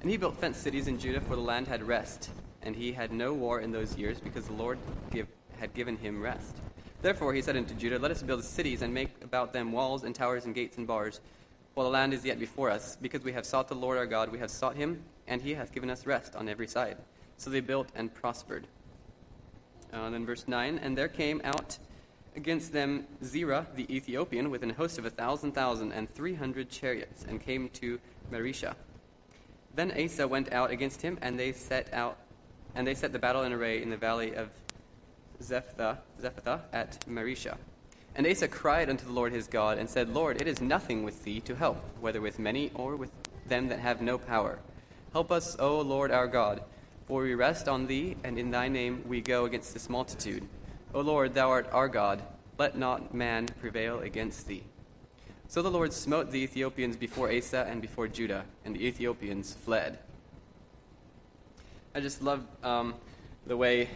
And 0.00 0.10
he 0.10 0.16
built 0.16 0.36
fenced 0.36 0.62
cities 0.62 0.88
in 0.88 0.98
Judah, 0.98 1.20
for 1.20 1.36
the 1.36 1.42
land 1.42 1.68
had 1.68 1.82
rest, 1.82 2.30
and 2.62 2.76
he 2.76 2.92
had 2.92 3.12
no 3.12 3.32
war 3.32 3.60
in 3.60 3.72
those 3.72 3.96
years, 3.96 4.20
because 4.20 4.46
the 4.46 4.52
Lord 4.52 4.78
give, 5.10 5.26
had 5.58 5.74
given 5.74 5.96
him 5.96 6.22
rest. 6.22 6.56
Therefore 7.02 7.34
he 7.34 7.42
said 7.42 7.56
unto 7.56 7.74
Judah, 7.74 7.98
Let 7.98 8.10
us 8.10 8.22
build 8.22 8.44
cities, 8.44 8.82
and 8.82 8.92
make 8.92 9.10
about 9.22 9.52
them 9.52 9.72
walls 9.72 10.04
and 10.04 10.14
towers 10.14 10.44
and 10.44 10.54
gates 10.54 10.76
and 10.78 10.86
bars, 10.86 11.20
while 11.74 11.86
the 11.86 11.92
land 11.92 12.14
is 12.14 12.24
yet 12.24 12.38
before 12.38 12.70
us. 12.70 12.96
Because 13.00 13.22
we 13.22 13.32
have 13.32 13.46
sought 13.46 13.68
the 13.68 13.74
Lord 13.74 13.98
our 13.98 14.06
God, 14.06 14.30
we 14.30 14.38
have 14.38 14.50
sought 14.50 14.76
him, 14.76 15.02
and 15.26 15.42
he 15.42 15.54
hath 15.54 15.72
given 15.72 15.90
us 15.90 16.06
rest 16.06 16.36
on 16.36 16.48
every 16.48 16.66
side. 16.66 16.96
So 17.36 17.50
they 17.50 17.60
built 17.60 17.88
and 17.94 18.12
prospered. 18.12 18.66
Uh, 19.92 20.10
then 20.10 20.26
verse 20.26 20.46
9, 20.46 20.78
And 20.78 20.96
there 20.96 21.08
came 21.08 21.40
out 21.44 21.78
against 22.36 22.72
them 22.72 23.06
Zerah 23.24 23.66
the 23.74 23.92
Ethiopian 23.94 24.50
with 24.50 24.62
an 24.62 24.70
host 24.70 24.98
of 24.98 25.06
a 25.06 25.10
thousand 25.10 25.52
thousand 25.52 25.92
and 25.92 26.12
three 26.14 26.34
hundred 26.34 26.70
chariots, 26.70 27.24
and 27.26 27.40
came 27.40 27.68
to 27.70 27.98
Mareshah. 28.30 28.74
Then 29.76 29.92
Asa 29.92 30.26
went 30.26 30.52
out 30.52 30.70
against 30.70 31.02
him, 31.02 31.18
and 31.20 31.38
they 31.38 31.52
set 31.52 31.92
out, 31.92 32.16
and 32.74 32.86
they 32.86 32.94
set 32.94 33.12
the 33.12 33.18
battle 33.18 33.42
in 33.42 33.52
array 33.52 33.82
in 33.82 33.90
the 33.90 33.96
valley 33.96 34.34
of 34.34 34.48
Zephathah 35.42 35.98
at 36.72 37.04
Mareshah. 37.06 37.58
And 38.14 38.26
Asa 38.26 38.48
cried 38.48 38.88
unto 38.88 39.04
the 39.04 39.12
Lord 39.12 39.32
his 39.32 39.46
God, 39.46 39.76
and 39.76 39.88
said, 39.88 40.08
Lord, 40.08 40.40
it 40.40 40.48
is 40.48 40.62
nothing 40.62 41.04
with 41.04 41.24
thee 41.24 41.40
to 41.40 41.54
help, 41.54 41.84
whether 42.00 42.22
with 42.22 42.38
many 42.38 42.70
or 42.74 42.96
with 42.96 43.10
them 43.46 43.68
that 43.68 43.80
have 43.80 44.00
no 44.00 44.16
power. 44.16 44.58
Help 45.12 45.30
us, 45.30 45.56
O 45.58 45.80
Lord 45.82 46.10
our 46.10 46.26
God, 46.26 46.62
for 47.06 47.22
we 47.22 47.34
rest 47.34 47.68
on 47.68 47.86
thee, 47.86 48.16
and 48.24 48.38
in 48.38 48.50
thy 48.50 48.68
name 48.68 49.04
we 49.06 49.20
go 49.20 49.44
against 49.44 49.74
this 49.74 49.90
multitude. 49.90 50.48
O 50.94 51.02
Lord, 51.02 51.34
thou 51.34 51.50
art 51.50 51.68
our 51.70 51.88
God, 51.88 52.22
let 52.58 52.78
not 52.78 53.12
man 53.12 53.46
prevail 53.60 53.98
against 53.98 54.48
thee. 54.48 54.64
So 55.48 55.62
the 55.62 55.70
Lord 55.70 55.92
smote 55.92 56.32
the 56.32 56.42
Ethiopians 56.42 56.96
before 56.96 57.32
Asa 57.32 57.66
and 57.70 57.80
before 57.80 58.08
Judah, 58.08 58.44
and 58.64 58.74
the 58.74 58.84
Ethiopians 58.84 59.54
fled. 59.54 60.00
I 61.94 62.00
just 62.00 62.20
love 62.20 62.44
um, 62.64 62.94
the 63.46 63.56
way 63.56 63.88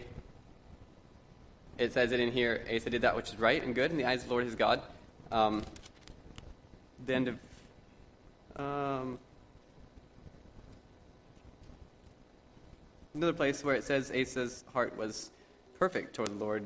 it 1.77 1.91
says 1.91 2.13
it 2.13 2.21
in 2.21 2.31
here. 2.31 2.65
Asa 2.73 2.89
did 2.89 3.01
that 3.01 3.15
which 3.15 3.29
is 3.29 3.37
right 3.37 3.61
and 3.61 3.75
good 3.75 3.91
in 3.91 3.97
the 3.97 4.05
eyes 4.05 4.21
of 4.21 4.29
the 4.29 4.33
Lord 4.33 4.45
his 4.45 4.55
God. 4.55 4.81
Um, 5.29 5.63
the 7.05 7.13
end 7.13 7.27
of. 7.27 7.37
Um, 8.55 9.19
another 13.13 13.33
place 13.33 13.63
where 13.63 13.75
it 13.75 13.83
says 13.83 14.09
Asa's 14.11 14.63
heart 14.71 14.97
was 14.97 15.31
perfect 15.77 16.15
toward 16.15 16.29
the 16.29 16.43
Lord. 16.43 16.65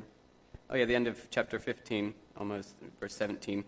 Oh, 0.70 0.76
yeah, 0.76 0.84
the 0.84 0.94
end 0.94 1.06
of 1.06 1.28
chapter 1.30 1.58
15, 1.58 2.14
almost, 2.38 2.76
verse 3.00 3.14
17. 3.14 3.64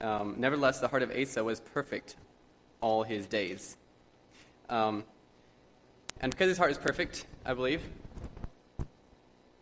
Um, 0.00 0.36
nevertheless, 0.38 0.78
the 0.80 0.88
heart 0.88 1.02
of 1.02 1.10
Asa 1.10 1.42
was 1.42 1.60
perfect 1.60 2.16
all 2.80 3.02
his 3.02 3.26
days. 3.26 3.76
Um, 4.68 5.04
and 6.20 6.30
because 6.30 6.48
his 6.48 6.58
heart 6.58 6.70
is 6.70 6.78
perfect, 6.78 7.26
I 7.44 7.54
believe, 7.54 7.82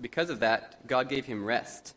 because 0.00 0.30
of 0.30 0.40
that, 0.40 0.86
God 0.86 1.08
gave 1.08 1.24
him 1.24 1.44
rest. 1.44 1.94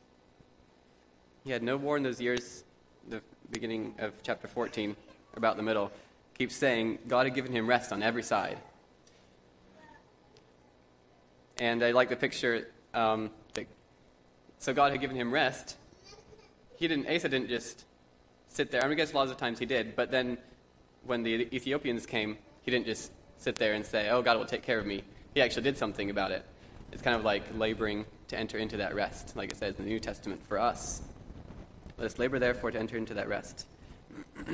He 1.43 1.51
had 1.51 1.63
no 1.63 1.77
war 1.77 1.97
in 1.97 2.03
those 2.03 2.21
years, 2.21 2.63
the 3.09 3.21
beginning 3.49 3.95
of 3.99 4.13
chapter 4.23 4.47
14, 4.47 4.95
about 5.35 5.57
the 5.57 5.63
middle, 5.63 5.91
keeps 6.37 6.55
saying 6.55 6.99
God 7.07 7.25
had 7.25 7.35
given 7.35 7.51
him 7.51 7.67
rest 7.67 7.91
on 7.91 8.01
every 8.01 8.23
side. 8.23 8.57
And 11.57 11.83
I 11.83 11.91
like 11.91 12.07
the 12.07 12.15
picture 12.15 12.69
um, 12.93 13.31
that, 13.53 13.67
so 14.59 14.73
God 14.73 14.91
had 14.91 15.01
given 15.01 15.17
him 15.17 15.31
rest. 15.31 15.75
He 16.77 16.87
didn't, 16.87 17.07
Asa 17.13 17.27
didn't 17.27 17.49
just 17.49 17.83
sit 18.49 18.71
there. 18.71 18.81
I, 18.81 18.85
mean, 18.85 18.93
I 18.93 18.95
guess 18.95 19.13
lots 19.13 19.31
of 19.31 19.37
times 19.37 19.59
he 19.59 19.65
did, 19.65 19.95
but 19.95 20.11
then 20.11 20.37
when 21.05 21.23
the 21.23 21.47
Ethiopians 21.55 22.05
came, 22.05 22.37
he 22.61 22.71
didn't 22.71 22.85
just 22.85 23.11
sit 23.37 23.55
there 23.55 23.73
and 23.73 23.85
say, 23.85 24.09
"Oh, 24.09 24.21
God 24.21 24.37
will 24.37 24.45
take 24.45 24.63
care 24.63 24.79
of 24.79 24.85
me." 24.85 25.03
He 25.33 25.41
actually 25.41 25.63
did 25.63 25.77
something 25.77 26.09
about 26.09 26.31
it. 26.31 26.45
It's 26.91 27.01
kind 27.01 27.15
of 27.15 27.23
like 27.23 27.43
laboring 27.55 28.05
to 28.27 28.37
enter 28.37 28.57
into 28.57 28.77
that 28.77 28.95
rest, 28.95 29.35
like 29.35 29.51
it 29.51 29.57
says 29.57 29.75
in 29.77 29.85
the 29.85 29.89
New 29.89 29.99
Testament 29.99 30.45
for 30.47 30.59
us. 30.59 31.01
Let 31.97 32.05
us 32.05 32.19
labor, 32.19 32.39
therefore, 32.39 32.71
to 32.71 32.79
enter 32.79 32.97
into 32.97 33.13
that 33.15 33.27
rest. 33.27 33.67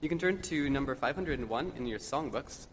you 0.00 0.08
can 0.08 0.18
turn 0.18 0.40
to 0.42 0.70
number 0.70 0.94
501 0.94 1.72
in 1.76 1.86
your 1.86 1.98
songbooks. 1.98 2.68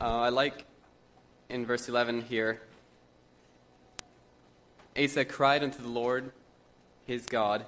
Uh, 0.00 0.20
I 0.20 0.28
like 0.30 0.64
in 1.50 1.66
verse 1.66 1.86
11 1.86 2.22
here 2.22 2.62
Asa 4.98 5.26
cried 5.26 5.62
unto 5.62 5.82
the 5.82 5.88
Lord 5.88 6.32
his 7.04 7.26
God 7.26 7.66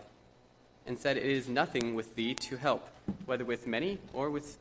and 0.87 0.99
said, 0.99 1.19
It 1.19 1.27
is 1.27 1.47
nothing 1.47 1.95
with 1.95 2.15
thee 2.15 2.33
to 2.35 2.57
help, 2.57 2.89
whether 3.27 3.45
with 3.45 3.67
many 3.67 3.99
or 4.15 4.31
with 4.31 4.57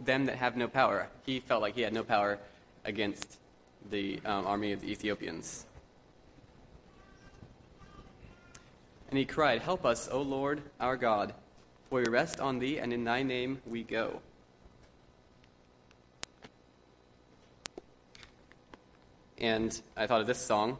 them 0.00 0.24
that 0.26 0.36
have 0.36 0.56
no 0.56 0.66
power. 0.66 1.08
He 1.26 1.40
felt 1.40 1.60
like 1.60 1.74
he 1.74 1.82
had 1.82 1.92
no 1.92 2.04
power 2.04 2.38
against 2.86 3.36
the 3.90 4.20
um, 4.24 4.46
army 4.46 4.72
of 4.72 4.80
the 4.80 4.90
Ethiopians. 4.90 5.66
And 9.10 9.18
he 9.18 9.26
cried, 9.26 9.60
Help 9.60 9.84
us, 9.84 10.08
O 10.10 10.22
Lord 10.22 10.62
our 10.80 10.96
God, 10.96 11.34
for 11.90 12.00
we 12.00 12.08
rest 12.08 12.40
on 12.40 12.58
thee, 12.58 12.78
and 12.78 12.94
in 12.94 13.04
thy 13.04 13.22
name 13.22 13.60
we 13.66 13.82
go. 13.82 14.22
And 19.40 19.80
I 19.96 20.06
thought 20.06 20.20
of 20.20 20.26
this 20.26 20.38
song. 20.38 20.78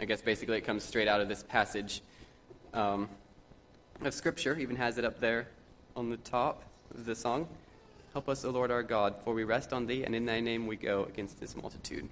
I 0.00 0.06
guess 0.06 0.22
basically 0.22 0.56
it 0.56 0.62
comes 0.62 0.82
straight 0.82 1.08
out 1.08 1.20
of 1.20 1.28
this 1.28 1.42
passage 1.42 2.02
um, 2.72 3.08
of 4.02 4.14
Scripture, 4.14 4.58
even 4.58 4.76
has 4.76 4.96
it 4.98 5.04
up 5.04 5.20
there 5.20 5.48
on 5.94 6.10
the 6.10 6.16
top 6.18 6.62
of 6.94 7.04
the 7.04 7.14
song. 7.14 7.48
Help 8.12 8.30
us, 8.30 8.44
O 8.46 8.50
Lord 8.50 8.70
our 8.70 8.82
God, 8.82 9.16
for 9.22 9.34
we 9.34 9.44
rest 9.44 9.74
on 9.74 9.86
thee, 9.86 10.04
and 10.04 10.14
in 10.14 10.24
thy 10.24 10.40
name 10.40 10.66
we 10.66 10.76
go 10.76 11.04
against 11.04 11.38
this 11.38 11.54
multitude. 11.54 12.08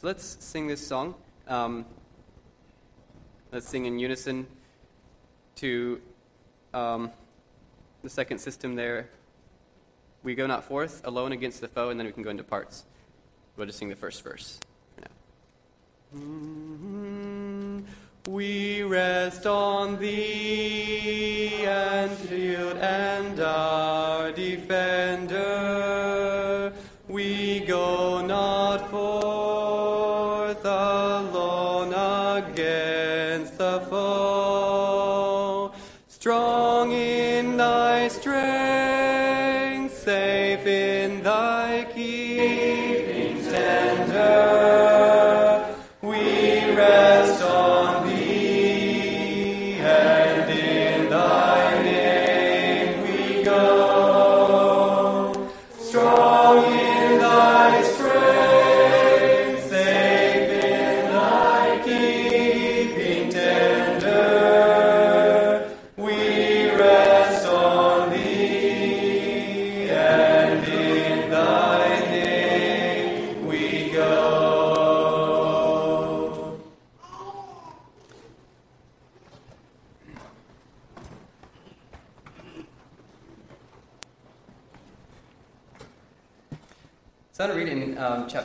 So 0.00 0.08
let's 0.08 0.36
sing 0.40 0.66
this 0.66 0.84
song. 0.84 1.14
Um, 1.46 1.86
let's 3.52 3.68
sing 3.68 3.86
in 3.86 4.00
unison 4.00 4.46
to 5.56 6.00
um, 6.74 7.12
the 8.02 8.10
second 8.10 8.38
system 8.38 8.74
there. 8.74 9.08
We 10.24 10.34
go 10.34 10.48
not 10.48 10.64
forth 10.64 11.00
alone 11.04 11.30
against 11.30 11.60
the 11.60 11.68
foe, 11.68 11.90
and 11.90 12.00
then 12.00 12.06
we 12.06 12.12
can 12.12 12.24
go 12.24 12.30
into 12.30 12.42
parts. 12.42 12.84
We'll 13.56 13.66
just 13.66 13.78
sing 13.78 13.88
the 13.88 13.96
first 13.96 14.22
verse. 14.22 14.58
Mm-hmm. 16.14 17.80
We 18.28 18.82
rest 18.82 19.46
on 19.46 19.98
thee 19.98 21.64
and 21.64 22.28
shield 22.28 22.76
and 22.76 23.40
our 23.40 24.30
defender. 24.32 24.51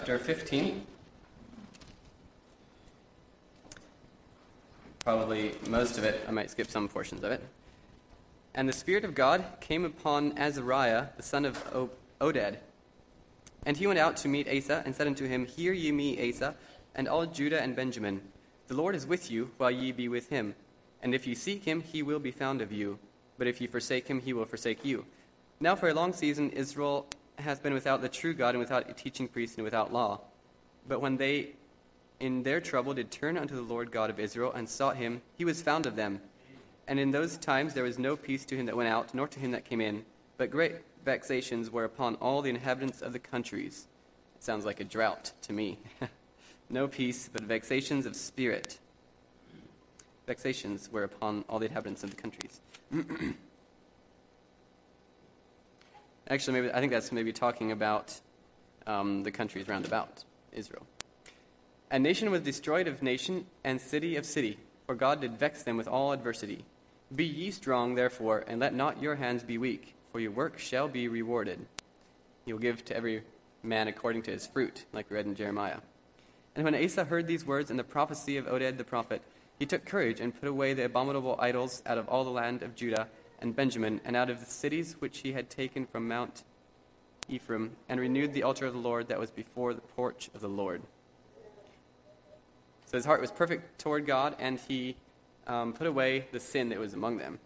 Chapter 0.08 0.24
15. 0.24 0.88
Probably 5.00 5.52
most 5.68 5.98
of 5.98 6.06
it. 6.06 6.24
I 6.26 6.32
might 6.32 6.50
skip 6.50 6.72
some 6.72 6.88
portions 6.88 7.26
of 7.26 7.32
it. 7.34 7.44
And 8.56 8.70
the 8.70 8.74
Spirit 8.74 9.04
of 9.04 9.14
God 9.16 9.44
came 9.60 9.84
upon 9.84 10.38
Azariah, 10.38 11.08
the 11.18 11.24
son 11.24 11.44
of 11.44 11.62
o- 11.76 11.90
Oded. 12.22 12.56
And 13.66 13.76
he 13.76 13.86
went 13.86 14.00
out 14.00 14.16
to 14.18 14.30
meet 14.30 14.48
Asa, 14.48 14.82
and 14.86 14.96
said 14.96 15.08
unto 15.08 15.28
him, 15.28 15.46
Hear 15.46 15.74
ye 15.74 15.92
me, 15.92 16.30
Asa, 16.30 16.56
and 16.96 17.10
all 17.10 17.26
Judah 17.26 17.62
and 17.62 17.76
Benjamin. 17.76 18.22
The 18.70 18.76
Lord 18.76 18.96
is 18.96 19.06
with 19.06 19.30
you, 19.30 19.52
while 19.58 19.72
ye 19.72 19.92
be 19.92 20.08
with 20.08 20.30
him. 20.30 20.56
And 21.04 21.14
if 21.14 21.28
ye 21.28 21.36
seek 21.36 21.66
him, 21.66 21.82
he 21.82 22.02
will 22.02 22.20
be 22.20 22.32
found 22.32 22.62
of 22.62 22.72
you. 22.72 22.98
But 23.38 23.48
if 23.48 23.60
ye 23.60 23.68
forsake 23.68 24.08
him, 24.08 24.22
he 24.22 24.32
will 24.32 24.46
forsake 24.46 24.86
you. 24.86 25.06
Now 25.60 25.76
for 25.76 25.90
a 25.90 25.94
long 25.94 26.14
season 26.14 26.52
Israel 26.52 27.08
has 27.40 27.60
been 27.60 27.74
without 27.74 28.02
the 28.02 28.10
true 28.10 28.34
God, 28.34 28.50
and 28.50 28.60
without 28.60 28.90
a 28.90 28.94
teaching 28.94 29.28
priest, 29.28 29.58
and 29.58 29.64
without 29.64 29.94
law. 29.94 30.22
But 30.88 31.02
when 31.02 31.18
they 31.18 31.50
in 32.20 32.44
their 32.44 32.60
trouble 32.60 32.94
did 32.94 33.12
turn 33.12 33.38
unto 33.38 33.56
the 33.56 33.62
Lord 33.62 33.92
God 33.92 34.10
of 34.10 34.20
Israel, 34.20 34.52
and 34.54 34.68
sought 34.68 34.98
him, 34.98 35.22
he 35.36 35.46
was 35.46 35.62
found 35.62 35.86
of 35.86 35.96
them. 35.96 36.22
And 36.88 37.00
in 37.00 37.12
those 37.12 37.38
times 37.38 37.74
there 37.74 37.84
was 37.84 38.00
no 38.00 38.16
peace 38.16 38.46
to 38.46 38.56
him 38.56 38.66
that 38.66 38.76
went 38.76 38.90
out, 38.90 39.14
nor 39.14 39.28
to 39.28 39.40
him 39.40 39.52
that 39.52 39.66
came 39.66 39.82
in, 39.82 40.06
but 40.38 40.50
great 40.50 40.76
vexations 41.06 41.70
were 41.70 41.84
upon 41.84 42.16
all 42.16 42.42
the 42.42 42.50
inhabitants 42.50 43.02
of 43.02 43.14
the 43.14 43.20
countries. 43.20 43.88
It 44.36 44.44
sounds 44.44 44.66
like 44.66 44.80
a 44.80 44.84
drought 44.84 45.32
to 45.44 45.54
me. 45.54 45.80
no 46.70 46.88
peace, 46.88 47.30
but 47.32 47.44
vexations 47.44 48.06
of 48.06 48.16
spirit. 48.16 48.80
Vexations 50.26 50.92
were 50.92 51.04
upon 51.04 51.46
all 51.48 51.60
the 51.60 51.68
inhabitants 51.68 52.04
of 52.04 52.10
the 52.10 52.16
countries. 52.16 52.62
Actually, 56.30 56.62
maybe 56.62 56.74
I 56.74 56.80
think 56.80 56.92
that's 56.92 57.12
maybe 57.12 57.32
talking 57.32 57.72
about 57.72 58.20
um, 58.86 59.24
the 59.24 59.32
countries 59.32 59.68
round 59.68 59.86
about 59.86 60.26
Israel. 60.52 60.86
A 61.90 62.00
nation 62.00 62.32
was 62.32 62.42
destroyed 62.42 62.88
of 62.88 63.02
nation, 63.02 63.46
and 63.64 63.80
city 63.80 64.18
of 64.18 64.26
city, 64.26 64.58
for 64.86 64.96
God 64.96 65.22
did 65.22 65.38
vex 65.38 65.64
them 65.64 65.78
with 65.78 65.88
all 65.88 66.12
adversity. 66.12 66.66
Be 67.16 67.24
ye 67.24 67.52
strong, 67.52 67.96
therefore, 67.96 68.44
and 68.46 68.60
let 68.60 68.74
not 68.74 69.02
your 69.02 69.16
hands 69.16 69.44
be 69.44 69.58
weak, 69.58 69.96
for 70.12 70.20
your 70.20 70.32
work 70.32 70.60
shall 70.60 70.90
be 70.90 71.08
rewarded. 71.08 71.66
He 72.46 72.52
will 72.52 72.60
give 72.60 72.84
to 72.86 72.98
every 72.98 73.24
man 73.64 73.88
according 73.88 74.24
to 74.24 74.32
his 74.32 74.46
fruit, 74.46 74.84
like 74.92 75.10
we 75.10 75.16
read 75.16 75.26
in 75.26 75.36
Jeremiah. 75.36 75.80
And 76.56 76.66
when 76.66 76.76
Asa 76.76 77.06
heard 77.06 77.28
these 77.28 77.46
words 77.46 77.70
and 77.70 77.80
the 77.80 77.86
prophecy 77.86 78.36
of 78.36 78.48
Oded 78.48 78.78
the 78.78 78.84
prophet, 78.84 79.22
he 79.60 79.66
took 79.66 79.86
courage 79.86 80.20
and 80.20 80.38
put 80.38 80.50
away 80.50 80.74
the 80.74 80.86
abominable 80.86 81.38
idols 81.40 81.82
out 81.86 81.98
of 81.98 82.10
all 82.10 82.26
the 82.26 82.30
land 82.32 82.64
of 82.64 82.76
Judah 82.76 83.08
and 83.40 83.56
Benjamin, 83.56 84.02
and 84.04 84.16
out 84.16 84.30
of 84.30 84.40
the 84.40 84.46
cities 84.46 84.96
which 85.00 85.20
he 85.20 85.34
had 85.34 85.50
taken 85.50 85.86
from 85.86 86.08
Mount 86.08 86.44
Ephraim, 87.30 87.76
and 87.90 88.00
renewed 88.00 88.34
the 88.34 88.44
altar 88.44 88.66
of 88.66 88.74
the 88.74 88.80
Lord 88.80 89.08
that 89.10 89.20
was 89.20 89.32
before 89.32 89.74
the 89.74 89.82
porch 89.82 90.30
of 90.34 90.42
the 90.42 90.48
Lord. 90.50 90.82
So 92.86 92.98
his 92.98 93.06
heart 93.06 93.20
was 93.20 93.32
perfect 93.32 93.80
toward 93.80 94.06
God, 94.06 94.36
and 94.40 94.60
he 94.60 94.96
um, 95.46 95.74
put 95.74 95.88
away 95.88 96.28
the 96.32 96.40
sin 96.40 96.70
that 96.70 96.80
was 96.80 96.94
among 96.94 97.18
them. 97.18 97.40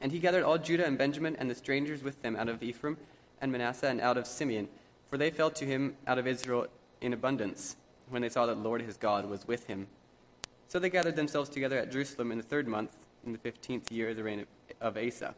And 0.00 0.10
he 0.10 0.18
gathered 0.18 0.42
all 0.42 0.58
Judah 0.58 0.84
and 0.84 0.98
Benjamin 0.98 1.36
and 1.36 1.48
the 1.48 1.54
strangers 1.54 2.02
with 2.02 2.20
them 2.22 2.34
out 2.34 2.48
of 2.48 2.62
Ephraim 2.62 2.96
and 3.40 3.52
Manasseh 3.52 3.86
and 3.86 4.00
out 4.00 4.18
of 4.18 4.26
Simeon, 4.26 4.68
for 5.08 5.16
they 5.16 5.30
fell 5.30 5.50
to 5.50 5.64
him 5.64 5.94
out 6.06 6.18
of 6.18 6.26
Israel 6.26 6.66
in 7.00 7.12
abundance, 7.12 7.76
when 8.08 8.22
they 8.22 8.28
saw 8.28 8.46
that 8.46 8.54
the 8.54 8.60
Lord 8.60 8.82
his 8.82 8.96
God 8.96 9.28
was 9.28 9.46
with 9.46 9.66
him. 9.66 9.86
So 10.66 10.78
they 10.78 10.90
gathered 10.90 11.16
themselves 11.16 11.48
together 11.48 11.78
at 11.78 11.92
Jerusalem 11.92 12.32
in 12.32 12.38
the 12.38 12.44
third 12.44 12.66
month, 12.66 12.96
in 13.24 13.32
the 13.32 13.38
fifteenth 13.38 13.90
year 13.92 14.10
of 14.10 14.16
the 14.16 14.24
reign 14.24 14.46
of, 14.80 14.96
Asa. 14.96 15.34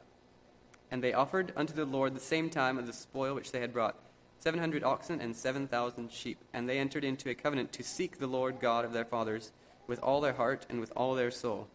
And 0.91 1.03
they 1.03 1.13
offered 1.13 1.53
unto 1.57 1.75
the 1.75 1.85
Lord 1.85 2.15
the 2.15 2.21
same 2.21 2.51
time 2.51 2.79
of 2.79 2.87
the 2.87 2.93
spoil 2.93 3.35
which 3.35 3.53
they 3.53 3.61
had 3.61 3.73
brought, 3.73 3.97
seven 4.39 4.61
hundred 4.61 4.85
oxen 4.85 5.21
and 5.21 5.35
seven 5.35 5.67
thousand 5.67 6.13
sheep. 6.13 6.39
And 6.53 6.69
they 6.69 6.79
entered 6.79 7.05
into 7.05 7.31
a 7.31 7.35
covenant 7.35 7.73
to 7.73 7.83
seek 7.83 8.19
the 8.19 8.27
Lord 8.27 8.61
God 8.61 8.85
of 8.85 8.93
their 8.93 9.05
fathers 9.05 9.53
with 9.87 10.01
all 10.01 10.21
their 10.21 10.35
heart 10.35 10.67
and 10.69 10.81
with 10.81 10.93
all 10.97 11.15
their 11.15 11.31
soul, 11.31 11.69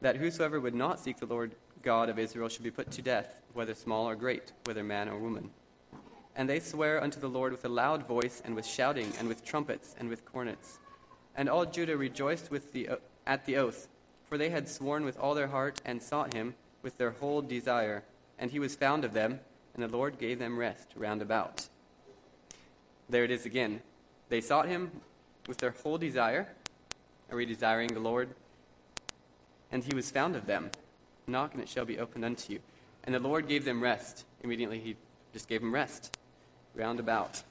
that 0.00 0.16
whosoever 0.16 0.60
would 0.60 0.74
not 0.74 0.98
seek 0.98 1.18
the 1.18 1.26
Lord 1.26 1.54
God 1.82 2.08
of 2.08 2.18
Israel 2.18 2.48
should 2.48 2.64
be 2.64 2.70
put 2.70 2.90
to 2.92 3.02
death, 3.02 3.42
whether 3.52 3.74
small 3.74 4.08
or 4.08 4.14
great, 4.14 4.52
whether 4.64 4.82
man 4.82 5.08
or 5.08 5.18
woman. 5.18 5.50
And 6.34 6.48
they 6.48 6.60
swear 6.60 7.02
unto 7.02 7.20
the 7.20 7.28
Lord 7.28 7.52
with 7.52 7.64
a 7.64 7.68
loud 7.68 8.06
voice, 8.06 8.40
and 8.44 8.54
with 8.54 8.64
shouting, 8.64 9.12
and 9.18 9.28
with 9.28 9.44
trumpets, 9.44 9.94
and 9.98 10.08
with 10.08 10.24
cornets. 10.24 10.78
And 11.36 11.48
all 11.48 11.66
Judah 11.66 11.96
rejoiced 11.96 12.50
with 12.50 12.72
the, 12.72 12.88
at 13.26 13.44
the 13.44 13.56
oath, 13.56 13.88
for 14.32 14.38
they 14.38 14.48
had 14.48 14.66
sworn 14.66 15.04
with 15.04 15.18
all 15.18 15.34
their 15.34 15.48
heart, 15.48 15.82
and 15.84 16.02
sought 16.02 16.32
him 16.32 16.54
with 16.80 16.96
their 16.96 17.10
whole 17.10 17.42
desire. 17.42 18.02
And 18.38 18.50
he 18.50 18.58
was 18.58 18.74
found 18.74 19.04
of 19.04 19.12
them, 19.12 19.40
and 19.74 19.82
the 19.82 19.94
Lord 19.94 20.18
gave 20.18 20.38
them 20.38 20.58
rest 20.58 20.88
round 20.96 21.20
about. 21.20 21.68
There 23.10 23.24
it 23.24 23.30
is 23.30 23.44
again. 23.44 23.82
They 24.30 24.40
sought 24.40 24.68
him 24.68 24.90
with 25.46 25.58
their 25.58 25.74
whole 25.82 25.98
desire. 25.98 26.48
Are 27.30 27.36
we 27.36 27.44
desiring 27.44 27.92
the 27.92 28.00
Lord? 28.00 28.30
And 29.70 29.84
he 29.84 29.94
was 29.94 30.10
found 30.10 30.34
of 30.34 30.46
them. 30.46 30.70
Knock, 31.26 31.52
and 31.52 31.62
it 31.62 31.68
shall 31.68 31.84
be 31.84 31.98
opened 31.98 32.24
unto 32.24 32.54
you. 32.54 32.60
And 33.04 33.14
the 33.14 33.18
Lord 33.18 33.46
gave 33.46 33.66
them 33.66 33.82
rest. 33.82 34.24
Immediately 34.42 34.80
he 34.80 34.96
just 35.34 35.46
gave 35.46 35.60
them 35.60 35.74
rest. 35.74 36.16
round 36.74 37.00
about. 37.00 37.42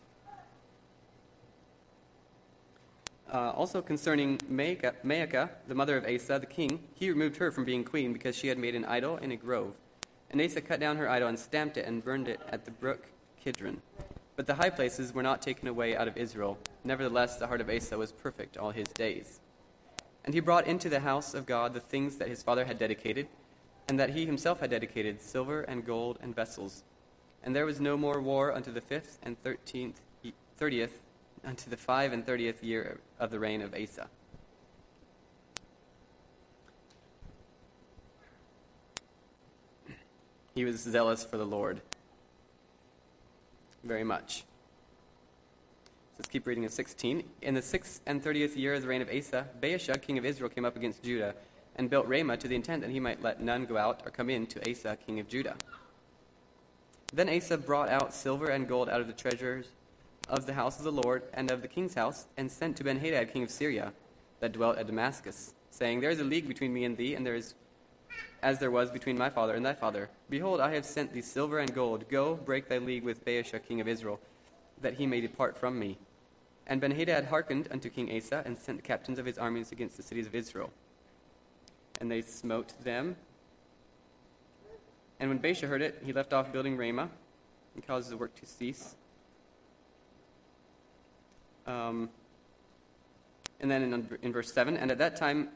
Uh, 3.31 3.51
also 3.51 3.81
concerning 3.81 4.37
Maacah, 4.39 5.49
the 5.65 5.75
mother 5.75 5.95
of 5.95 6.05
Asa, 6.05 6.37
the 6.37 6.45
king, 6.45 6.83
he 6.93 7.09
removed 7.09 7.37
her 7.37 7.49
from 7.49 7.63
being 7.63 7.85
queen 7.85 8.11
because 8.11 8.35
she 8.35 8.49
had 8.49 8.57
made 8.57 8.75
an 8.75 8.83
idol 8.83 9.15
in 9.17 9.31
a 9.31 9.37
grove. 9.37 9.73
And 10.29 10.41
Asa 10.41 10.59
cut 10.59 10.81
down 10.81 10.97
her 10.97 11.09
idol 11.09 11.29
and 11.29 11.39
stamped 11.39 11.77
it 11.77 11.85
and 11.85 12.03
burned 12.03 12.27
it 12.27 12.41
at 12.49 12.65
the 12.65 12.71
brook 12.71 13.07
Kidron. 13.41 13.81
But 14.35 14.47
the 14.47 14.55
high 14.55 14.69
places 14.69 15.13
were 15.13 15.23
not 15.23 15.41
taken 15.41 15.69
away 15.69 15.95
out 15.95 16.09
of 16.09 16.17
Israel. 16.17 16.57
Nevertheless, 16.83 17.37
the 17.37 17.47
heart 17.47 17.61
of 17.61 17.69
Asa 17.69 17.97
was 17.97 18.11
perfect 18.11 18.57
all 18.57 18.71
his 18.71 18.87
days. 18.89 19.39
And 20.25 20.33
he 20.33 20.41
brought 20.41 20.67
into 20.67 20.89
the 20.89 20.99
house 20.99 21.33
of 21.33 21.45
God 21.45 21.73
the 21.73 21.79
things 21.79 22.17
that 22.17 22.27
his 22.27 22.43
father 22.43 22.65
had 22.65 22.77
dedicated, 22.77 23.27
and 23.87 23.97
that 23.97 24.11
he 24.11 24.25
himself 24.25 24.59
had 24.59 24.71
dedicated 24.71 25.21
silver 25.21 25.61
and 25.61 25.85
gold 25.85 26.19
and 26.21 26.35
vessels. 26.35 26.83
And 27.43 27.55
there 27.55 27.65
was 27.65 27.79
no 27.79 27.95
more 27.95 28.21
war 28.21 28.53
unto 28.53 28.73
the 28.73 28.81
fifth 28.81 29.19
and 29.23 29.41
thirteenth, 29.41 30.01
thirtieth 30.57 31.01
unto 31.45 31.69
the 31.69 31.77
five 31.77 32.13
and 32.13 32.25
thirtieth 32.25 32.63
year 32.63 32.99
of 33.19 33.32
the 33.32 33.39
reign 33.39 33.62
of 33.62 33.73
Asa. 33.73 34.08
He 40.54 40.65
was 40.65 40.80
zealous 40.80 41.23
for 41.23 41.38
the 41.38 41.45
Lord. 41.45 41.82
Very 43.84 44.04
much. 44.04 44.43
Let's 46.17 46.30
keep 46.30 46.45
reading 46.45 46.63
in 46.63 46.69
16. 46.69 47.23
In 47.41 47.54
the 47.56 47.62
sixth 47.62 48.01
and 48.06 48.21
thirtieth 48.21 48.56
year 48.56 48.75
of 48.75 48.82
the 48.82 48.88
reign 48.88 49.01
of 49.01 49.10
Asa, 49.10 49.47
Baasha, 49.60 49.99
king 49.99 50.17
of 50.17 50.25
Israel, 50.25 50.49
came 50.49 50.65
up 50.65 50.75
against 50.75 51.01
Judah 51.01 51.34
and 51.77 51.89
built 51.89 52.06
Ramah 52.06 52.38
to 52.38 52.47
the 52.47 52.56
intent 52.56 52.82
that 52.82 52.91
he 52.91 52.99
might 52.99 53.23
let 53.23 53.41
none 53.41 53.65
go 53.65 53.77
out 53.77 54.01
or 54.06 54.12
come 54.12 54.30
in 54.30 54.45
to 54.47 54.69
Asa, 54.69 54.97
king 55.06 55.19
of 55.19 55.27
Judah. 55.27 55.56
Then 57.13 57.30
Asa 57.30 57.58
brought 57.58 57.89
out 57.89 58.13
silver 58.13 58.47
and 58.47 58.67
gold 58.67 58.89
out 58.89 59.01
of 59.01 59.08
the 59.08 59.13
treasures 59.13 59.67
of 60.29 60.45
the 60.45 60.53
house 60.53 60.77
of 60.77 60.84
the 60.84 60.91
Lord 60.91 61.23
and 61.34 61.51
of 61.51 61.62
the 61.62 61.67
king's 61.67 61.95
house, 61.95 62.27
and 62.38 62.51
sent 62.51 62.77
to 62.77 62.84
Benhadad, 62.84 63.34
king 63.34 63.43
of 63.43 63.51
Syria, 63.51 63.93
that 64.39 64.53
dwelt 64.53 64.77
at 64.77 64.88
Damascus, 64.88 65.53
saying, 65.69 65.99
There 65.99 66.10
is 66.10 66.19
a 66.19 66.23
league 66.23 66.47
between 66.47 66.73
me 66.73 66.86
and 66.86 66.97
thee, 66.97 67.15
and 67.15 67.25
there 67.25 67.36
is 67.36 67.55
as 68.41 68.60
there 68.60 68.71
was 68.71 68.89
between 68.89 69.17
my 69.17 69.29
father 69.29 69.53
and 69.53 69.65
thy 69.65 69.73
father. 69.73 70.10
Behold, 70.29 70.60
I 70.60 70.73
have 70.73 70.86
sent 70.86 71.13
thee 71.13 71.21
silver 71.21 71.60
and 71.60 71.73
gold. 71.73 72.10
Go, 72.10 72.36
break 72.36 72.67
thy 72.67 72.79
league 72.79 73.03
with 73.03 73.23
Baasha, 73.23 73.63
king 73.63 73.79
of 73.79 73.88
Israel, 73.88 74.19
that 74.81 74.95
he 74.95 75.05
may 75.05 75.21
depart 75.21 75.57
from 75.57 75.77
me. 75.77 75.97
And 76.65 76.81
Benhadad 76.81 77.27
hearkened 77.27 77.67
unto 77.71 77.89
King 77.89 78.15
Asa, 78.15 78.43
and 78.45 78.57
sent 78.57 78.84
captains 78.84 79.19
of 79.19 79.25
his 79.25 79.38
armies 79.38 79.71
against 79.71 79.97
the 79.97 80.03
cities 80.03 80.27
of 80.27 80.36
Israel. 80.36 80.71
And 81.99 82.10
they 82.10 82.21
smote 82.21 82.73
them. 82.84 83.15
And 85.19 85.29
when 85.29 85.39
Baasha 85.39 85.67
heard 85.67 85.81
it, 85.81 86.01
he 86.03 86.13
left 86.13 86.34
off 86.34 86.51
building 86.51 86.77
Ramah, 86.77 87.10
and 87.75 87.86
caused 87.86 88.10
the 88.10 88.17
work 88.17 88.34
to 88.36 88.45
cease. 88.45 88.95
Um, 91.67 92.10
and 93.60 93.69
then 93.69 93.84
in, 93.84 94.17
in 94.21 94.34
verse 94.34 94.52
7, 94.52 94.78
and 94.78 94.91
at 94.91 94.97
that 94.97 95.15
time 95.15 95.50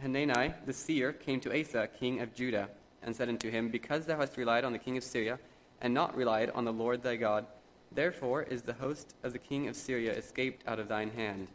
Hanani 0.00 0.54
the 0.66 0.72
seer 0.72 1.12
came 1.12 1.40
to 1.40 1.60
Asa, 1.60 1.88
king 1.98 2.20
of 2.20 2.34
Judah, 2.34 2.68
and 3.02 3.14
said 3.14 3.28
unto 3.28 3.50
him, 3.50 3.68
Because 3.68 4.06
thou 4.06 4.18
hast 4.18 4.36
relied 4.36 4.64
on 4.64 4.72
the 4.72 4.78
king 4.78 4.96
of 4.96 5.04
Syria, 5.04 5.38
and 5.80 5.92
not 5.92 6.16
relied 6.16 6.50
on 6.50 6.64
the 6.64 6.72
Lord 6.72 7.02
thy 7.02 7.16
God, 7.16 7.46
therefore 7.92 8.42
is 8.42 8.62
the 8.62 8.72
host 8.74 9.14
of 9.22 9.32
the 9.32 9.38
king 9.38 9.68
of 9.68 9.76
Syria 9.76 10.12
escaped 10.12 10.66
out 10.66 10.78
of 10.78 10.88
thine 10.88 11.10
hand. 11.10 11.48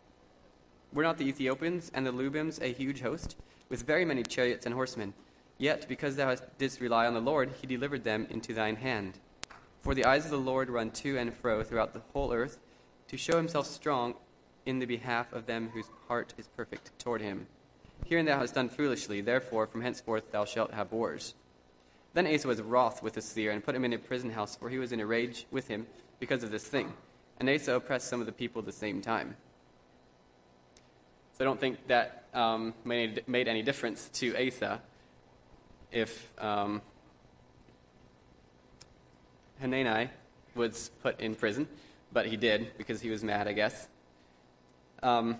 Were 0.94 1.04
not 1.04 1.18
the 1.18 1.28
Ethiopians 1.28 1.92
and 1.94 2.06
the 2.06 2.12
Lubims 2.12 2.62
a 2.62 2.74
huge 2.74 3.02
host, 3.02 3.36
with 3.70 3.86
very 3.86 4.06
many 4.06 4.24
chariots 4.24 4.66
and 4.66 4.76
horsemen? 4.76 5.14
Yet, 5.58 5.88
because 5.88 6.16
thou 6.16 6.36
didst 6.58 6.80
rely 6.80 7.06
on 7.06 7.14
the 7.14 7.20
Lord, 7.20 7.54
he 7.62 7.68
delivered 7.68 8.04
them 8.04 8.28
into 8.30 8.54
thine 8.54 8.78
hand. 8.78 9.20
For 9.82 9.94
the 9.94 10.06
eyes 10.06 10.26
of 10.26 10.32
the 10.32 10.38
Lord 10.38 10.70
run 10.70 10.92
to 10.92 11.18
and 11.18 11.34
fro 11.34 11.64
throughout 11.64 11.94
the 11.94 12.02
whole 12.14 12.34
earth, 12.34 12.60
to 13.10 13.18
show 13.18 13.38
himself 13.38 13.68
strong 13.68 14.14
in 14.66 14.80
the 14.80 14.86
behalf 14.86 15.34
of 15.34 15.48
them 15.48 15.72
whose 15.74 15.90
heart 16.08 16.34
is 16.38 16.48
perfect 16.48 16.98
toward 17.00 17.22
him. 17.22 17.48
Herein 18.06 18.26
thou 18.26 18.40
hast 18.40 18.56
done 18.56 18.70
foolishly, 18.70 19.20
therefore 19.20 19.68
from 19.68 19.82
henceforth 19.82 20.32
thou 20.32 20.46
shalt 20.46 20.74
have 20.74 20.92
wars. 20.92 21.34
Then 22.14 22.28
Asa 22.28 22.48
was 22.48 22.62
wroth 22.62 23.04
with 23.04 23.14
the 23.14 23.22
seer, 23.22 23.52
and 23.52 23.64
put 23.64 23.76
him 23.76 23.84
in 23.84 23.94
a 23.94 23.98
prison 23.98 24.32
house, 24.32 24.56
for 24.56 24.70
he 24.70 24.78
was 24.78 24.92
in 24.92 25.00
a 25.00 25.06
rage 25.06 25.46
with 25.52 25.68
him 25.68 25.88
because 26.20 26.44
of 26.44 26.52
this 26.52 26.64
thing. 26.64 26.94
And 27.40 27.50
Asa 27.50 27.76
oppressed 27.76 28.08
some 28.08 28.20
of 28.20 28.26
the 28.26 28.32
people 28.32 28.60
at 28.60 28.66
the 28.66 28.72
same 28.72 29.02
time. 29.02 29.36
So 31.34 31.44
I 31.44 31.46
don't 31.46 31.60
think 31.60 31.88
that 31.88 32.26
um, 32.34 32.74
made, 32.84 33.24
made 33.28 33.48
any 33.48 33.64
difference 33.64 34.10
to 34.16 34.36
Asa 34.36 34.82
if 35.92 36.32
um, 36.40 36.82
Hanani 39.62 40.10
was 40.54 40.92
put 41.02 41.20
in 41.20 41.36
prison 41.36 41.68
but 42.12 42.26
he 42.26 42.38
did 42.38 42.72
because 42.78 43.02
he 43.02 43.10
was 43.10 43.24
mad, 43.24 43.48
I 43.48 43.54
guess. 43.54 43.88
Um, 45.02 45.40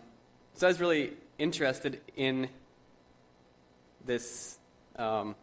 so 0.54 0.68
I 0.68 0.70
was 0.70 0.80
really 0.80 1.14
interested 1.38 2.02
in 2.16 2.50
this 4.06 4.58
um, 4.98 5.36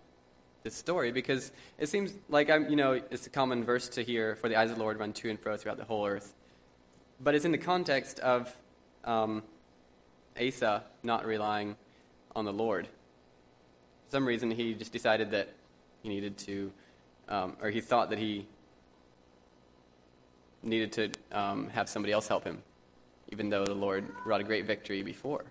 this 0.63 0.75
story 0.75 1.13
because 1.13 1.53
it 1.79 1.89
seems 1.89 2.13
like 2.29 2.51
I'm, 2.51 2.69
you 2.69 2.77
know, 2.77 2.93
it's 2.93 3.27
a 3.27 3.31
common 3.31 3.65
verse 3.65 3.89
to 3.91 4.03
hear, 4.03 4.37
"For 4.37 4.49
the 4.49 4.57
eyes 4.57 4.71
of 4.71 4.77
the 4.77 4.83
Lord 4.83 4.99
run 4.99 5.13
to 5.15 5.31
and 5.31 5.41
fro 5.41 5.57
throughout 5.57 5.79
the 5.79 5.85
whole 5.85 6.07
earth," 6.07 6.35
but 7.21 7.35
it's 7.35 7.45
in 7.45 7.53
the 7.53 7.59
context 7.59 8.21
of 8.21 8.55
um, 9.05 9.43
Asa 10.41 10.83
not 11.03 11.25
relying 11.25 11.77
on 12.35 12.45
the 12.45 12.53
Lord. 12.53 12.87
For 14.07 14.13
some 14.13 14.27
reason, 14.27 14.51
he 14.51 14.75
just 14.75 14.93
decided 14.93 15.31
that 15.31 15.49
he 16.03 16.09
needed 16.09 16.39
to, 16.39 16.73
um, 17.29 17.57
or 17.61 17.71
he 17.71 17.81
thought 17.81 18.11
that 18.11 18.19
he 18.19 18.47
needed 20.67 20.93
to 20.93 21.11
um, 21.33 21.69
have 21.69 21.89
somebody 21.89 22.13
else 22.13 22.29
help 22.29 22.45
him, 22.45 22.63
even 23.31 23.49
though 23.49 23.65
the 23.65 23.75
Lord 23.75 24.05
wrought 24.25 24.41
a 24.41 24.45
great 24.45 24.67
victory 24.67 25.03
before. 25.03 25.45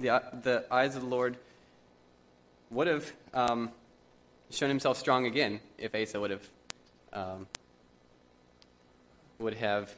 The, 0.00 0.10
uh, 0.10 0.20
the 0.42 0.64
eyes 0.70 0.96
of 0.96 1.02
the 1.02 1.08
Lord 1.08 1.36
would 2.70 2.86
have 2.86 3.12
um, 3.32 3.70
shown 4.50 4.68
himself 4.68 4.98
strong 4.98 5.26
again 5.26 5.60
if 5.78 5.94
Asa 5.94 6.18
would 6.18 6.30
have 6.30 6.48
um, 7.12 7.46
would 9.38 9.54
have 9.54 9.94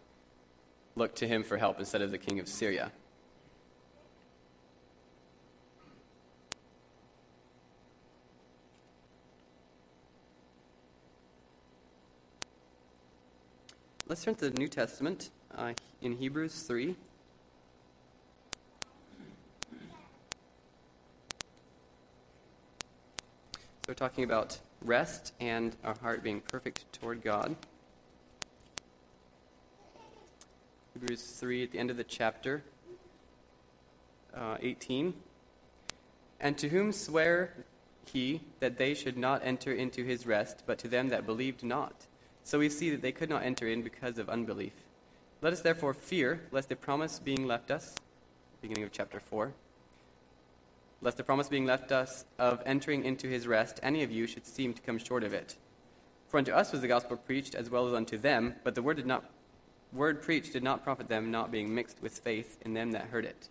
looked 0.97 1.17
to 1.17 1.29
him 1.29 1.43
for 1.43 1.57
help 1.57 1.79
instead 1.79 2.03
of 2.03 2.11
the 2.11 2.19
king 2.19 2.41
of 2.41 2.49
Syria. 2.49 2.93
Let's 14.09 14.23
turn 14.23 14.37
to 14.37 14.51
the 14.51 14.57
New 14.57 14.69
Testament 14.69 15.31
uh, 15.53 15.73
in 16.01 16.13
Hebrews 16.13 16.63
3. 16.63 16.93
So 16.93 16.97
we're 23.89 23.95
talking 23.95 24.23
about 24.23 24.61
rest 24.81 25.33
and 25.41 25.75
our 25.83 25.97
heart 25.97 26.23
being 26.23 26.41
perfect 26.41 26.85
toward 26.93 27.25
God. 27.25 27.57
Hebrews 30.93 31.23
3 31.23 31.65
at 31.65 31.73
the 31.73 31.81
end 31.81 31.91
of 31.91 31.97
the 31.97 32.05
chapter, 32.05 32.63
uh, 34.37 34.59
18. 34.61 35.15
And 36.39 36.57
to 36.59 36.69
whom 36.69 36.93
swear 36.93 37.65
he 38.05 38.43
that 38.61 38.79
they 38.79 38.95
should 38.95 39.19
not 39.19 39.45
enter 39.45 39.73
into 39.73 40.05
his 40.05 40.29
rest, 40.29 40.63
but 40.65 40.79
to 40.79 40.87
them 40.87 41.09
that 41.09 41.27
believed 41.27 41.65
not? 41.65 42.07
So 42.47 42.61
we 42.61 42.69
see 42.69 42.91
that 42.91 43.03
they 43.03 43.11
could 43.11 43.29
not 43.29 43.43
enter 43.43 43.67
in 43.67 43.83
because 43.83 44.19
of 44.19 44.29
unbelief. 44.29 44.73
Let 45.43 45.53
us 45.53 45.63
therefore 45.63 45.93
fear, 45.93 46.43
lest 46.53 46.69
the 46.69 46.77
promise 46.77 47.19
being 47.19 47.45
left 47.45 47.73
us, 47.73 47.97
beginning 48.63 48.85
of 48.85 48.93
chapter 48.93 49.19
4, 49.19 49.53
lest 51.03 51.17
the 51.17 51.25
promise 51.25 51.49
being 51.49 51.67
left 51.67 51.91
us 51.91 52.25
of 52.39 52.63
entering 52.65 53.05
into 53.05 53.27
his 53.27 53.49
rest, 53.49 53.81
any 53.83 54.05
of 54.05 54.13
you 54.13 54.29
should 54.29 54.47
seem 54.47 54.73
to 54.75 54.83
come 54.83 54.97
short 54.97 55.25
of 55.25 55.35
it. 55.35 55.57
For 56.29 56.39
unto 56.39 56.53
us 56.53 56.71
was 56.71 56.83
the 56.83 56.87
gospel 56.87 57.17
preached 57.17 57.57
as 57.57 57.69
well 57.69 57.89
as 57.89 57.95
unto 57.95 58.17
them, 58.17 58.55
but 58.63 58.77
the 58.77 58.83
word 58.83 58.99
did 58.99 59.07
not 59.07 59.25
word 59.93 60.23
preached 60.23 60.53
did 60.53 60.63
not 60.63 60.85
profit 60.85 61.09
them, 61.09 61.33
not 61.33 61.51
being 61.51 61.75
mixed 61.75 62.01
with 62.01 62.17
faith 62.17 62.59
in 62.65 62.75
them 62.75 62.93
that 62.93 63.07
heard 63.07 63.25
it. 63.25 63.49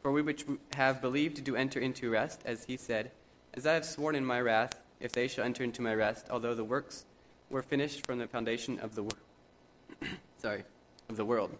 For 0.00 0.10
we 0.10 0.22
which 0.22 0.44
have 0.74 1.00
believed 1.00 1.44
do 1.44 1.54
enter 1.54 1.78
into 1.78 2.10
rest, 2.10 2.40
as 2.44 2.64
he 2.64 2.76
said, 2.76 3.12
As 3.54 3.64
I 3.64 3.74
have 3.74 3.84
sworn 3.84 4.16
in 4.16 4.24
my 4.24 4.40
wrath, 4.40 4.82
if 4.98 5.12
they 5.12 5.28
shall 5.28 5.44
enter 5.44 5.62
into 5.62 5.82
my 5.82 5.94
rest, 5.94 6.26
although 6.28 6.56
the 6.56 6.64
works 6.64 7.04
were 7.52 7.62
finished 7.62 8.04
from 8.06 8.18
the 8.18 8.26
foundation 8.26 8.80
of 8.80 8.94
the 8.96 9.04
sorry 10.38 10.64
of 11.08 11.16
the 11.16 11.24
world. 11.24 11.56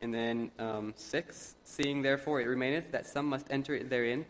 And 0.00 0.14
then 0.14 0.52
um, 0.60 0.94
six, 0.96 1.56
seeing 1.64 2.02
therefore 2.02 2.40
it 2.40 2.46
remaineth 2.46 2.92
that 2.92 3.06
some 3.06 3.26
must 3.26 3.48
enter 3.50 3.82
therein, 3.82 4.24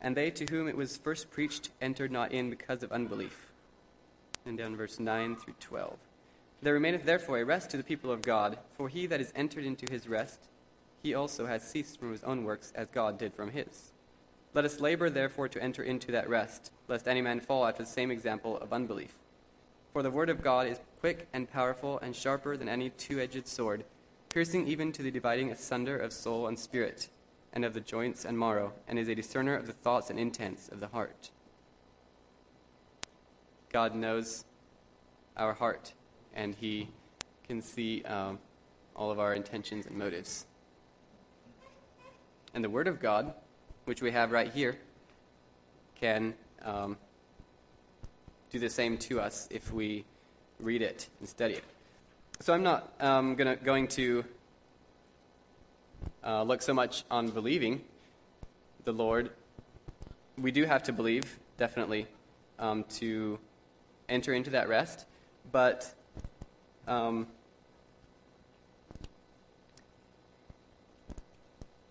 and 0.00 0.16
they 0.16 0.30
to 0.30 0.46
whom 0.46 0.66
it 0.66 0.76
was 0.76 0.96
first 0.96 1.30
preached 1.30 1.68
entered 1.82 2.10
not 2.10 2.32
in 2.32 2.48
because 2.48 2.82
of 2.82 2.90
unbelief. 2.90 3.52
And 4.46 4.56
down 4.56 4.74
verse 4.74 4.98
nine 4.98 5.36
through 5.36 5.54
twelve. 5.60 5.98
There 6.62 6.72
remaineth 6.72 7.04
therefore 7.04 7.38
a 7.38 7.44
rest 7.44 7.70
to 7.70 7.76
the 7.76 7.82
people 7.82 8.10
of 8.10 8.22
God, 8.22 8.58
for 8.72 8.88
he 8.88 9.06
that 9.06 9.20
is 9.20 9.32
entered 9.36 9.64
into 9.64 9.92
his 9.92 10.08
rest, 10.08 10.48
he 11.02 11.14
also 11.14 11.46
has 11.46 11.62
ceased 11.68 12.00
from 12.00 12.12
his 12.12 12.22
own 12.22 12.44
works 12.44 12.72
as 12.74 12.88
God 12.88 13.18
did 13.18 13.34
from 13.34 13.50
his. 13.50 13.91
Let 14.54 14.66
us 14.66 14.80
labor, 14.80 15.08
therefore, 15.08 15.48
to 15.48 15.62
enter 15.62 15.82
into 15.82 16.12
that 16.12 16.28
rest, 16.28 16.70
lest 16.86 17.08
any 17.08 17.22
man 17.22 17.40
fall 17.40 17.66
after 17.66 17.82
the 17.82 17.88
same 17.88 18.10
example 18.10 18.58
of 18.58 18.72
unbelief. 18.72 19.14
For 19.92 20.02
the 20.02 20.10
word 20.10 20.28
of 20.28 20.42
God 20.42 20.66
is 20.66 20.80
quick 21.00 21.26
and 21.32 21.50
powerful 21.50 21.98
and 22.00 22.14
sharper 22.14 22.56
than 22.56 22.68
any 22.68 22.90
two 22.90 23.18
edged 23.18 23.46
sword, 23.46 23.84
piercing 24.28 24.66
even 24.68 24.92
to 24.92 25.02
the 25.02 25.10
dividing 25.10 25.50
asunder 25.50 25.96
of 25.96 26.12
soul 26.12 26.46
and 26.48 26.58
spirit, 26.58 27.08
and 27.54 27.64
of 27.64 27.72
the 27.72 27.80
joints 27.80 28.24
and 28.24 28.38
marrow, 28.38 28.72
and 28.86 28.98
is 28.98 29.08
a 29.08 29.14
discerner 29.14 29.54
of 29.54 29.66
the 29.66 29.72
thoughts 29.72 30.10
and 30.10 30.18
intents 30.18 30.68
of 30.68 30.80
the 30.80 30.88
heart. 30.88 31.30
God 33.72 33.94
knows 33.94 34.44
our 35.36 35.54
heart, 35.54 35.94
and 36.34 36.54
He 36.54 36.90
can 37.46 37.62
see 37.62 38.02
um, 38.04 38.38
all 38.94 39.10
of 39.10 39.18
our 39.18 39.32
intentions 39.32 39.86
and 39.86 39.96
motives. 39.96 40.46
And 42.54 42.62
the 42.62 42.70
Word 42.70 42.86
of 42.86 43.00
God 43.00 43.32
which 43.92 44.00
we 44.00 44.10
have 44.10 44.32
right 44.32 44.50
here, 44.50 44.74
can 46.00 46.32
um, 46.62 46.96
do 48.50 48.58
the 48.58 48.70
same 48.70 48.96
to 48.96 49.20
us 49.20 49.46
if 49.50 49.70
we 49.70 50.02
read 50.58 50.80
it 50.80 51.08
and 51.20 51.28
study 51.28 51.52
it. 51.52 51.64
So 52.40 52.54
I'm 52.54 52.62
not 52.62 52.90
um, 53.00 53.34
gonna, 53.34 53.56
going 53.56 53.88
to 53.88 54.24
uh, 56.24 56.42
look 56.42 56.62
so 56.62 56.72
much 56.72 57.04
on 57.10 57.28
believing 57.28 57.82
the 58.84 58.92
Lord. 58.92 59.28
We 60.38 60.52
do 60.52 60.64
have 60.64 60.84
to 60.84 60.92
believe, 60.94 61.38
definitely, 61.58 62.06
um, 62.58 62.84
to 62.94 63.38
enter 64.08 64.32
into 64.32 64.48
that 64.52 64.70
rest, 64.70 65.04
but 65.52 65.94
um, 66.88 67.26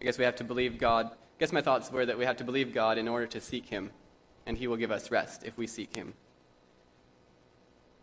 I 0.01 0.05
guess 0.05 0.17
we 0.17 0.25
have 0.25 0.37
to 0.37 0.43
believe 0.43 0.79
God 0.79 1.11
guess 1.41 1.51
my 1.51 1.61
thoughts 1.61 1.91
were 1.91 2.05
that 2.05 2.19
we 2.19 2.23
have 2.23 2.37
to 2.37 2.43
believe 2.43 2.71
God 2.71 2.99
in 2.99 3.07
order 3.07 3.25
to 3.25 3.41
seek 3.41 3.65
Him, 3.65 3.89
and 4.45 4.59
He 4.59 4.67
will 4.67 4.77
give 4.77 4.91
us 4.91 5.09
rest 5.09 5.41
if 5.43 5.57
we 5.57 5.65
seek 5.65 5.95
Him 5.95 6.13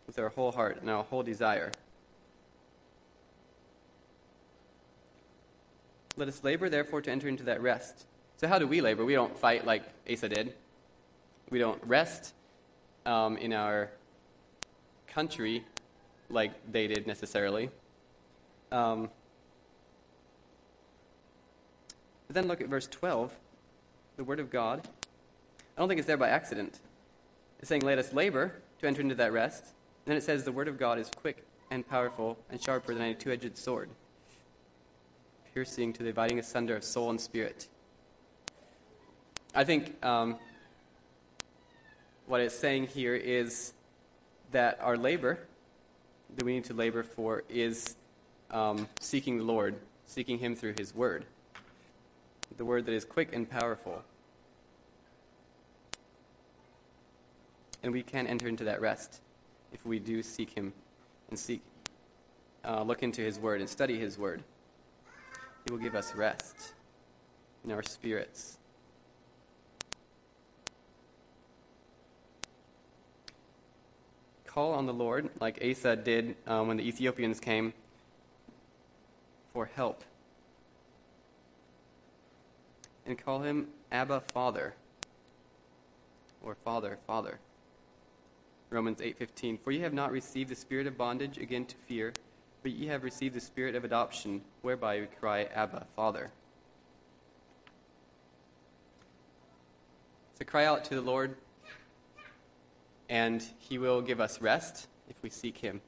with 0.05 0.19
our 0.19 0.27
whole 0.27 0.51
heart 0.51 0.81
and 0.81 0.89
our 0.89 1.03
whole 1.05 1.23
desire. 1.23 1.71
Let 6.17 6.27
us 6.27 6.43
labor, 6.43 6.67
therefore, 6.67 7.01
to 7.01 7.09
enter 7.09 7.29
into 7.29 7.43
that 7.43 7.61
rest. 7.61 8.05
So, 8.35 8.49
how 8.49 8.59
do 8.59 8.67
we 8.67 8.81
labor? 8.81 9.05
We 9.05 9.13
don't 9.13 9.37
fight 9.39 9.65
like 9.65 9.83
Asa 10.11 10.27
did. 10.27 10.53
We 11.49 11.59
don't 11.59 11.81
rest 11.85 12.33
um, 13.05 13.37
in 13.37 13.53
our 13.53 13.89
country 15.07 15.63
like 16.29 16.51
they 16.69 16.87
did 16.87 17.07
necessarily. 17.07 17.69
Um, 18.73 19.09
But 22.29 22.35
then 22.35 22.47
look 22.47 22.61
at 22.61 22.67
verse 22.67 22.85
12, 22.85 23.35
the 24.17 24.23
Word 24.23 24.39
of 24.39 24.51
God. 24.51 24.87
I 25.75 25.81
don't 25.81 25.87
think 25.87 25.97
it's 25.97 26.05
there 26.05 26.15
by 26.15 26.29
accident. 26.29 26.79
It's 27.57 27.67
saying, 27.67 27.81
Let 27.81 27.97
us 27.97 28.13
labor 28.13 28.53
to 28.79 28.87
enter 28.87 29.01
into 29.01 29.15
that 29.15 29.33
rest. 29.33 29.63
And 29.63 30.11
then 30.11 30.15
it 30.15 30.21
says, 30.21 30.43
The 30.43 30.51
Word 30.51 30.67
of 30.67 30.77
God 30.77 30.99
is 30.99 31.09
quick 31.09 31.43
and 31.71 31.87
powerful 31.87 32.37
and 32.51 32.61
sharper 32.61 32.93
than 32.93 33.01
a 33.01 33.15
two 33.15 33.31
edged 33.31 33.57
sword, 33.57 33.89
piercing 35.55 35.91
to 35.93 36.03
the 36.03 36.09
dividing 36.09 36.37
asunder 36.37 36.75
of 36.75 36.83
soul 36.83 37.09
and 37.09 37.19
spirit. 37.19 37.67
I 39.55 39.63
think 39.63 40.05
um, 40.05 40.37
what 42.27 42.41
it's 42.41 42.53
saying 42.53 42.89
here 42.89 43.15
is 43.15 43.73
that 44.51 44.77
our 44.81 44.97
labor 44.97 45.39
that 46.35 46.45
we 46.45 46.53
need 46.53 46.65
to 46.65 46.75
labor 46.75 47.01
for 47.01 47.41
is 47.49 47.95
um, 48.51 48.87
seeking 48.99 49.39
the 49.39 49.43
Lord, 49.43 49.73
seeking 50.05 50.37
Him 50.37 50.55
through 50.55 50.75
His 50.77 50.93
Word 50.93 51.25
the 52.57 52.65
word 52.65 52.85
that 52.85 52.93
is 52.93 53.05
quick 53.05 53.29
and 53.33 53.49
powerful. 53.49 54.03
And 57.83 57.93
we 57.93 58.03
can 58.03 58.27
enter 58.27 58.47
into 58.47 58.65
that 58.65 58.81
rest 58.81 59.21
if 59.71 59.85
we 59.85 59.99
do 59.99 60.21
seek 60.21 60.49
Him 60.49 60.73
and 61.29 61.39
seek, 61.39 61.61
uh, 62.65 62.83
look 62.83 63.03
into 63.03 63.21
His 63.21 63.39
Word 63.39 63.61
and 63.61 63.69
study 63.69 63.97
His 63.97 64.17
Word. 64.17 64.43
He 65.65 65.71
will 65.71 65.79
give 65.79 65.95
us 65.95 66.13
rest 66.15 66.73
in 67.63 67.71
our 67.71 67.83
spirits. 67.83 68.57
Call 74.45 74.73
on 74.73 74.85
the 74.87 74.93
Lord, 74.93 75.29
like 75.39 75.63
Asa 75.63 75.95
did 75.95 76.35
um, 76.47 76.67
when 76.67 76.77
the 76.77 76.87
Ethiopians 76.87 77.39
came 77.39 77.73
for 79.53 79.65
help 79.65 80.03
and 83.09 83.17
call 83.17 83.41
him 83.41 83.67
Abba 83.91 84.21
Father 84.33 84.75
or 86.43 86.55
Father, 86.63 86.99
Father. 87.07 87.39
Romans 88.69 89.01
8:15 89.01 89.57
For 89.57 89.71
ye 89.71 89.79
have 89.79 89.93
not 89.93 90.11
received 90.11 90.49
the 90.49 90.55
spirit 90.55 90.85
of 90.85 90.95
bondage 90.95 91.37
again 91.39 91.65
to 91.65 91.75
fear, 91.75 92.13
but 92.61 92.71
ye 92.71 92.85
have 92.85 93.03
received 93.03 93.33
the 93.33 93.41
spirit 93.41 93.73
of 93.73 93.83
adoption, 93.83 94.43
whereby 94.61 94.99
we 94.99 95.07
cry 95.07 95.45
Abba, 95.45 95.87
Father. 95.95 96.31
So 100.35 100.45
cry 100.45 100.65
out 100.65 100.85
to 100.85 100.95
the 100.95 101.01
Lord, 101.01 101.35
and 103.09 103.43
he 103.57 103.79
will 103.79 104.01
give 104.01 104.21
us 104.21 104.39
rest 104.39 104.87
if 105.09 105.21
we 105.23 105.31
seek 105.31 105.57
him. 105.57 105.81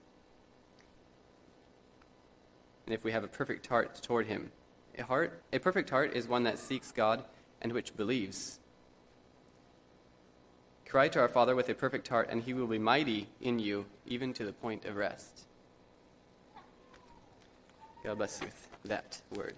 And 2.88 2.96
if 2.96 3.04
we 3.04 3.12
have 3.12 3.24
a 3.24 3.28
perfect 3.28 3.68
heart 3.68 4.02
toward 4.02 4.26
him. 4.26 4.52
A 4.98 5.04
heart, 5.04 5.42
a 5.54 5.60
perfect 5.60 5.90
heart 5.90 6.14
is 6.14 6.28
one 6.28 6.44
that 6.44 6.60
seeks 6.60 6.92
God 6.92 7.24
and 7.62 7.72
which 7.72 7.96
believes. 7.96 8.60
Cry 10.86 11.08
to 11.10 11.20
our 11.20 11.30
Father 11.30 11.56
with 11.56 11.70
a 11.70 11.74
perfect 11.74 12.10
heart, 12.10 12.28
and 12.30 12.44
he 12.44 12.54
will 12.54 12.68
be 12.68 12.78
mighty 12.78 13.30
in 13.40 13.60
you, 13.60 13.86
even 14.06 14.34
to 14.34 14.44
the 14.44 14.52
point 14.52 14.84
of 14.84 14.98
rest. 14.98 15.46
God 18.04 18.18
bless 18.18 18.42
you 18.42 18.48
with 18.48 18.68
that 18.86 19.22
word. 19.34 19.56